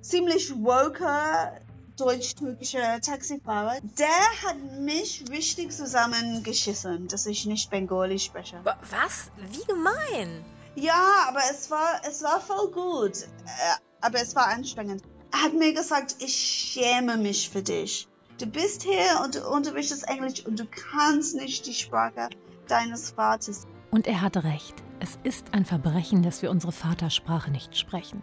ziemlich 0.00 0.52
woke 0.56 1.60
deutsch-türkischer 1.96 3.00
Taxifahrer. 3.00 3.78
Der 3.98 4.48
hat 4.48 4.56
mich 4.80 5.24
richtig 5.30 5.70
zusammengeschissen, 5.72 7.08
dass 7.08 7.26
ich 7.26 7.46
nicht 7.46 7.70
Bengali 7.70 8.18
spreche. 8.18 8.60
Was? 8.64 9.30
Wie 9.50 9.64
gemein? 9.64 10.44
Ja, 10.74 11.26
aber 11.28 11.40
es 11.50 11.70
war, 11.70 12.00
es 12.08 12.22
war 12.22 12.40
voll 12.40 12.70
gut. 12.70 13.22
Äh, 13.22 13.76
aber 14.00 14.20
es 14.20 14.34
war 14.34 14.48
anstrengend. 14.48 15.02
Er 15.32 15.42
hat 15.42 15.54
mir 15.54 15.74
gesagt, 15.74 16.16
ich 16.20 16.34
schäme 16.34 17.16
mich 17.16 17.50
für 17.50 17.62
dich. 17.62 18.08
Du 18.38 18.46
bist 18.46 18.82
hier 18.82 19.20
und 19.22 19.34
du 19.34 19.48
unterrichtest 19.48 20.08
Englisch 20.08 20.46
und 20.46 20.58
du 20.58 20.64
kannst 20.64 21.34
nicht 21.36 21.66
die 21.66 21.74
Sprache 21.74 22.30
deines 22.66 23.10
Vaters. 23.10 23.66
Und 23.90 24.06
er 24.06 24.22
hat 24.22 24.36
recht. 24.38 24.74
Es 25.00 25.18
ist 25.22 25.52
ein 25.52 25.64
Verbrechen, 25.64 26.22
dass 26.22 26.40
wir 26.42 26.50
unsere 26.50 26.72
Vatersprache 26.72 27.50
nicht 27.50 27.76
sprechen. 27.76 28.22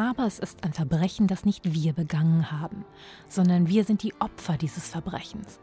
Aber 0.00 0.24
es 0.24 0.38
ist 0.38 0.64
ein 0.64 0.72
Verbrechen, 0.72 1.26
das 1.26 1.44
nicht 1.44 1.74
wir 1.74 1.92
begangen 1.92 2.50
haben, 2.50 2.86
sondern 3.28 3.68
wir 3.68 3.84
sind 3.84 4.02
die 4.02 4.14
Opfer 4.18 4.56
dieses 4.56 4.88
Verbrechens. 4.88 5.60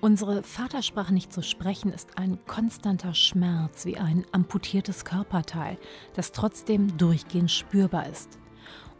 Unsere 0.00 0.42
Vatersprache 0.42 1.12
nicht 1.12 1.30
zu 1.30 1.42
sprechen 1.42 1.92
ist 1.92 2.16
ein 2.16 2.38
konstanter 2.46 3.12
Schmerz 3.12 3.84
wie 3.84 3.98
ein 3.98 4.24
amputiertes 4.32 5.04
Körperteil, 5.04 5.76
das 6.14 6.32
trotzdem 6.32 6.96
durchgehend 6.96 7.50
spürbar 7.50 8.08
ist. 8.08 8.38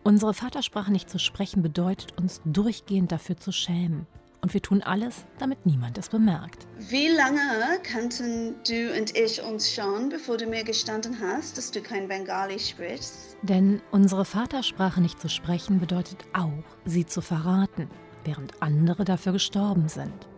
Unsere 0.02 0.34
Vatersprache 0.34 0.92
nicht 0.92 1.08
zu 1.08 1.18
sprechen 1.18 1.62
bedeutet 1.62 2.18
uns 2.18 2.42
durchgehend 2.44 3.10
dafür 3.10 3.38
zu 3.38 3.52
schämen. 3.52 4.06
Und 4.44 4.52
wir 4.52 4.60
tun 4.60 4.82
alles, 4.82 5.24
damit 5.38 5.64
niemand 5.64 5.96
es 5.96 6.10
bemerkt. 6.10 6.66
Wie 6.76 7.08
lange 7.08 7.80
kannten 7.82 8.56
du 8.68 8.94
und 8.94 9.16
ich 9.16 9.40
uns 9.40 9.72
schon, 9.72 10.10
bevor 10.10 10.36
du 10.36 10.44
mir 10.44 10.64
gestanden 10.64 11.18
hast, 11.18 11.56
dass 11.56 11.70
du 11.70 11.80
kein 11.80 12.08
Bengali 12.08 12.58
sprichst? 12.58 13.38
Denn 13.40 13.80
unsere 13.90 14.26
Vatersprache 14.26 15.00
nicht 15.00 15.18
zu 15.18 15.30
sprechen 15.30 15.80
bedeutet 15.80 16.26
auch, 16.34 16.62
sie 16.84 17.06
zu 17.06 17.22
verraten, 17.22 17.88
während 18.24 18.62
andere 18.62 19.06
dafür 19.06 19.32
gestorben 19.32 19.88
sind. 19.88 20.28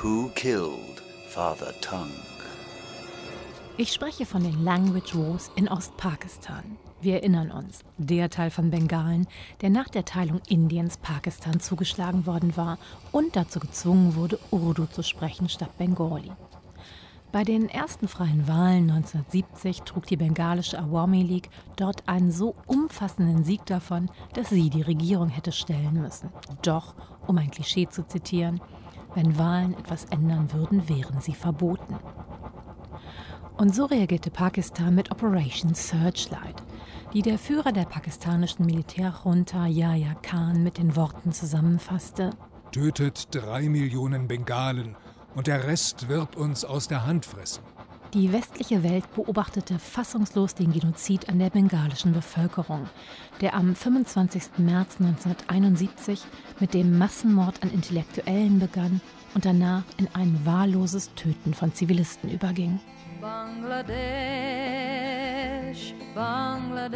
Who 0.00 0.30
killed 0.36 1.02
Father 1.30 1.74
Tongue? 1.80 2.14
Ich 3.76 3.92
spreche 3.92 4.24
von 4.24 4.44
den 4.44 4.62
Language 4.62 5.16
Wars 5.16 5.50
in 5.56 5.66
Ostpakistan. 5.66 6.78
Wir 7.04 7.16
erinnern 7.16 7.50
uns, 7.50 7.84
der 7.98 8.30
Teil 8.30 8.48
von 8.48 8.70
Bengalen, 8.70 9.26
der 9.60 9.68
nach 9.68 9.90
der 9.90 10.06
Teilung 10.06 10.40
Indiens 10.48 10.96
Pakistan 10.96 11.60
zugeschlagen 11.60 12.24
worden 12.24 12.56
war 12.56 12.78
und 13.12 13.36
dazu 13.36 13.60
gezwungen 13.60 14.16
wurde, 14.16 14.38
Urdu 14.50 14.86
zu 14.86 15.02
sprechen 15.02 15.50
statt 15.50 15.76
Bengali. 15.76 16.32
Bei 17.30 17.44
den 17.44 17.68
ersten 17.68 18.08
freien 18.08 18.48
Wahlen 18.48 18.90
1970 18.90 19.82
trug 19.82 20.06
die 20.06 20.16
bengalische 20.16 20.78
Awami 20.78 21.22
League 21.22 21.50
dort 21.76 22.08
einen 22.08 22.32
so 22.32 22.54
umfassenden 22.66 23.44
Sieg 23.44 23.66
davon, 23.66 24.08
dass 24.32 24.48
sie 24.48 24.70
die 24.70 24.80
Regierung 24.80 25.28
hätte 25.28 25.52
stellen 25.52 26.00
müssen. 26.00 26.30
Doch, 26.62 26.94
um 27.26 27.36
ein 27.36 27.50
Klischee 27.50 27.86
zu 27.86 28.06
zitieren, 28.06 28.62
wenn 29.14 29.36
Wahlen 29.36 29.74
etwas 29.74 30.06
ändern 30.06 30.50
würden, 30.54 30.88
wären 30.88 31.20
sie 31.20 31.34
verboten. 31.34 31.98
Und 33.58 33.74
so 33.74 33.84
reagierte 33.84 34.30
Pakistan 34.30 34.94
mit 34.94 35.12
Operation 35.12 35.74
Searchlight, 35.74 36.62
die 37.14 37.22
der 37.22 37.38
Führer 37.38 37.70
der 37.70 37.84
pakistanischen 37.84 38.66
Militärjunta 38.66 39.66
Yahya 39.66 40.14
Khan 40.22 40.64
mit 40.64 40.78
den 40.78 40.96
Worten 40.96 41.32
zusammenfasste: 41.32 42.30
Tötet 42.72 43.28
drei 43.32 43.68
Millionen 43.68 44.26
Bengalen 44.26 44.96
und 45.36 45.46
der 45.46 45.64
Rest 45.64 46.08
wird 46.08 46.34
uns 46.34 46.64
aus 46.64 46.88
der 46.88 47.06
Hand 47.06 47.24
fressen. 47.24 47.62
Die 48.14 48.32
westliche 48.32 48.82
Welt 48.82 49.12
beobachtete 49.14 49.78
fassungslos 49.78 50.54
den 50.54 50.72
Genozid 50.72 51.28
an 51.28 51.38
der 51.38 51.50
bengalischen 51.50 52.12
Bevölkerung, 52.12 52.88
der 53.40 53.54
am 53.54 53.74
25. 53.74 54.58
März 54.58 54.96
1971 55.00 56.22
mit 56.60 56.74
dem 56.74 56.98
Massenmord 56.98 57.62
an 57.62 57.70
Intellektuellen 57.70 58.58
begann 58.58 59.00
und 59.34 59.44
danach 59.44 59.82
in 59.98 60.08
ein 60.14 60.40
wahlloses 60.44 61.12
Töten 61.14 61.54
von 61.54 61.74
Zivilisten 61.74 62.30
überging. 62.30 62.80
Bangladesh, 63.20 64.83
Bangladesh, 66.14 66.94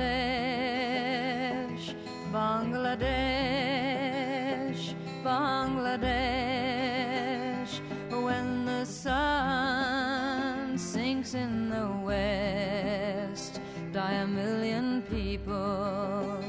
Bangladesh, 2.33 4.95
Bangladesh. 5.25 7.81
When 8.11 8.65
the 8.65 8.85
sun 8.85 10.79
sinks 10.79 11.35
in 11.35 11.69
the 11.69 11.89
west, 12.05 13.61
die 13.93 14.13
a 14.13 14.27
million 14.27 15.03
people 15.03 16.41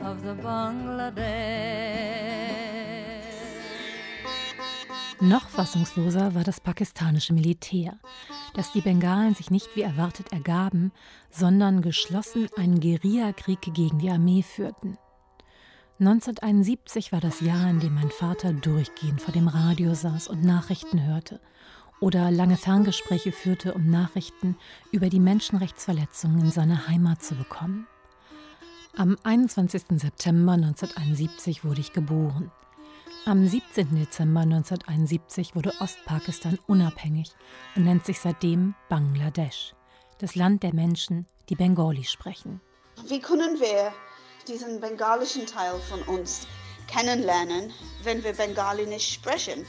of 0.00 0.22
the 0.22 0.34
Bangladesh. 0.34 2.43
Noch 5.20 5.48
fassungsloser 5.48 6.34
war 6.34 6.44
das 6.44 6.60
pakistanische 6.60 7.32
Militär, 7.32 7.98
dass 8.54 8.72
die 8.72 8.80
Bengalen 8.80 9.34
sich 9.34 9.50
nicht 9.50 9.76
wie 9.76 9.82
erwartet 9.82 10.32
ergaben, 10.32 10.92
sondern 11.30 11.82
geschlossen 11.82 12.48
einen 12.56 12.80
Guerillakrieg 12.80 13.60
gegen 13.60 13.98
die 13.98 14.10
Armee 14.10 14.42
führten. 14.42 14.98
1971 16.00 17.12
war 17.12 17.20
das 17.20 17.40
Jahr, 17.40 17.70
in 17.70 17.78
dem 17.78 17.94
mein 17.94 18.10
Vater 18.10 18.52
durchgehend 18.52 19.22
vor 19.22 19.32
dem 19.32 19.46
Radio 19.46 19.94
saß 19.94 20.26
und 20.28 20.42
Nachrichten 20.42 21.06
hörte 21.06 21.40
oder 22.00 22.32
lange 22.32 22.56
Ferngespräche 22.56 23.30
führte, 23.30 23.74
um 23.74 23.88
Nachrichten 23.88 24.56
über 24.90 25.08
die 25.08 25.20
Menschenrechtsverletzungen 25.20 26.40
in 26.40 26.50
seiner 26.50 26.88
Heimat 26.88 27.22
zu 27.22 27.36
bekommen. 27.36 27.86
Am 28.96 29.16
21. 29.22 29.84
September 30.00 30.52
1971 30.52 31.64
wurde 31.64 31.80
ich 31.80 31.92
geboren. 31.92 32.50
Am 33.26 33.48
17. 33.48 33.96
Dezember 33.96 34.40
1971 34.40 35.54
wurde 35.54 35.72
Ostpakistan 35.80 36.58
unabhängig 36.66 37.30
und 37.74 37.84
nennt 37.84 38.04
sich 38.04 38.20
seitdem 38.20 38.74
Bangladesch, 38.90 39.74
das 40.18 40.34
Land 40.34 40.62
der 40.62 40.74
Menschen, 40.74 41.26
die 41.48 41.54
Bengali 41.54 42.04
sprechen. 42.04 42.60
Wie 43.08 43.20
können 43.20 43.58
wir 43.60 43.92
diesen 44.46 44.78
bengalischen 44.78 45.46
Teil 45.46 45.72
von 45.88 46.02
uns 46.02 46.46
kennenlernen, 46.86 47.72
wenn 48.02 48.22
wir 48.22 48.34
Bengali 48.34 48.84
nicht 48.84 49.10
sprechen? 49.10 49.64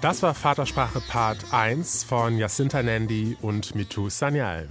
Das 0.00 0.20
war 0.24 0.34
Vatersprache 0.34 1.00
Part 1.00 1.38
1 1.52 2.02
von 2.02 2.38
Jacinta 2.38 2.82
Nandi 2.82 3.36
und 3.40 3.76
Mitu 3.76 4.10
Sanyal. 4.10 4.68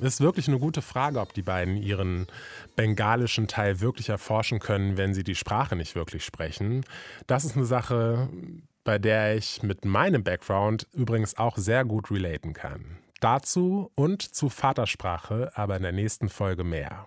Ist 0.00 0.20
wirklich 0.20 0.48
eine 0.48 0.58
gute 0.58 0.80
Frage, 0.82 1.20
ob 1.20 1.34
die 1.34 1.42
beiden 1.42 1.76
ihren 1.76 2.26
bengalischen 2.74 3.48
Teil 3.48 3.80
wirklich 3.80 4.08
erforschen 4.08 4.58
können, 4.58 4.96
wenn 4.96 5.12
sie 5.12 5.24
die 5.24 5.34
Sprache 5.34 5.76
nicht 5.76 5.94
wirklich 5.94 6.24
sprechen. 6.24 6.84
Das 7.26 7.44
ist 7.44 7.56
eine 7.56 7.66
Sache, 7.66 8.28
bei 8.84 8.98
der 8.98 9.36
ich 9.36 9.62
mit 9.62 9.84
meinem 9.84 10.24
Background 10.24 10.86
übrigens 10.94 11.36
auch 11.36 11.58
sehr 11.58 11.84
gut 11.84 12.10
relaten 12.10 12.54
kann. 12.54 12.98
Dazu 13.20 13.90
und 13.94 14.22
zu 14.22 14.48
Vatersprache 14.48 15.52
aber 15.54 15.76
in 15.76 15.82
der 15.82 15.92
nächsten 15.92 16.30
Folge 16.30 16.64
mehr. 16.64 17.06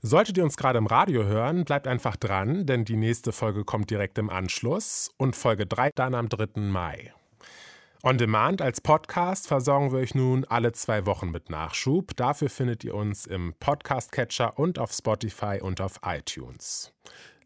Solltet 0.00 0.38
ihr 0.38 0.44
uns 0.44 0.56
gerade 0.56 0.78
im 0.78 0.86
Radio 0.86 1.24
hören, 1.24 1.64
bleibt 1.64 1.86
einfach 1.86 2.16
dran, 2.16 2.64
denn 2.64 2.84
die 2.84 2.96
nächste 2.96 3.32
Folge 3.32 3.64
kommt 3.64 3.90
direkt 3.90 4.16
im 4.18 4.30
Anschluss 4.30 5.10
und 5.16 5.36
Folge 5.36 5.66
3 5.66 5.90
dann 5.94 6.14
am 6.14 6.28
3. 6.28 6.60
Mai. 6.60 7.12
On 8.06 8.16
Demand 8.16 8.62
als 8.62 8.80
Podcast 8.80 9.48
versorgen 9.48 9.90
wir 9.90 9.98
euch 9.98 10.14
nun 10.14 10.44
alle 10.44 10.70
zwei 10.70 11.06
Wochen 11.06 11.32
mit 11.32 11.50
Nachschub. 11.50 12.14
Dafür 12.14 12.48
findet 12.48 12.84
ihr 12.84 12.94
uns 12.94 13.26
im 13.26 13.52
Podcast-Catcher 13.58 14.56
und 14.60 14.78
auf 14.78 14.92
Spotify 14.92 15.58
und 15.60 15.80
auf 15.80 15.98
iTunes. 16.06 16.92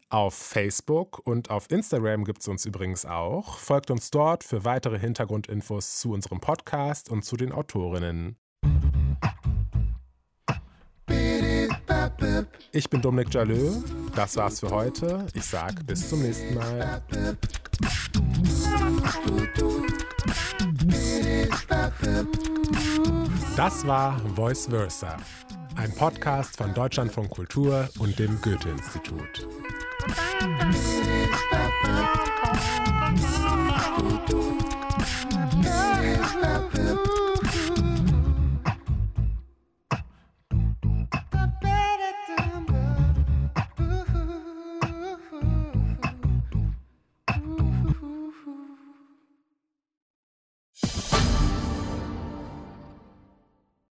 Auf 0.09 0.35
Facebook 0.35 1.17
und 1.25 1.49
auf 1.49 1.71
Instagram 1.71 2.25
gibt 2.25 2.41
es 2.41 2.47
uns 2.47 2.63
übrigens 2.65 3.07
auch. 3.07 3.57
Folgt 3.57 3.89
uns 3.89 4.11
dort 4.11 4.43
für 4.43 4.63
weitere 4.63 4.99
Hintergrundinfos 4.99 5.97
zu 5.99 6.11
unserem 6.11 6.41
Podcast 6.41 7.09
und 7.09 7.25
zu 7.25 7.37
den 7.37 7.51
Autorinnen. 7.51 8.37
Ich 12.71 12.89
bin 12.89 13.01
Dominik 13.01 13.33
Jalö. 13.33 13.71
Das 14.15 14.35
war's 14.37 14.59
für 14.59 14.69
heute. 14.69 15.25
Ich 15.33 15.45
sag 15.45 15.85
bis 15.85 16.09
zum 16.09 16.21
nächsten 16.21 16.53
Mal. 16.55 17.01
Das 23.55 23.85
war 23.85 24.19
Voice 24.35 24.67
Versa, 24.67 25.17
ein 25.75 25.93
Podcast 25.95 26.57
von 26.57 26.73
Deutschlandfunk 26.73 27.29
Kultur 27.29 27.89
und 27.99 28.17
dem 28.17 28.39
Goethe-Institut. 28.41 29.47
Thank. 36.81 37.20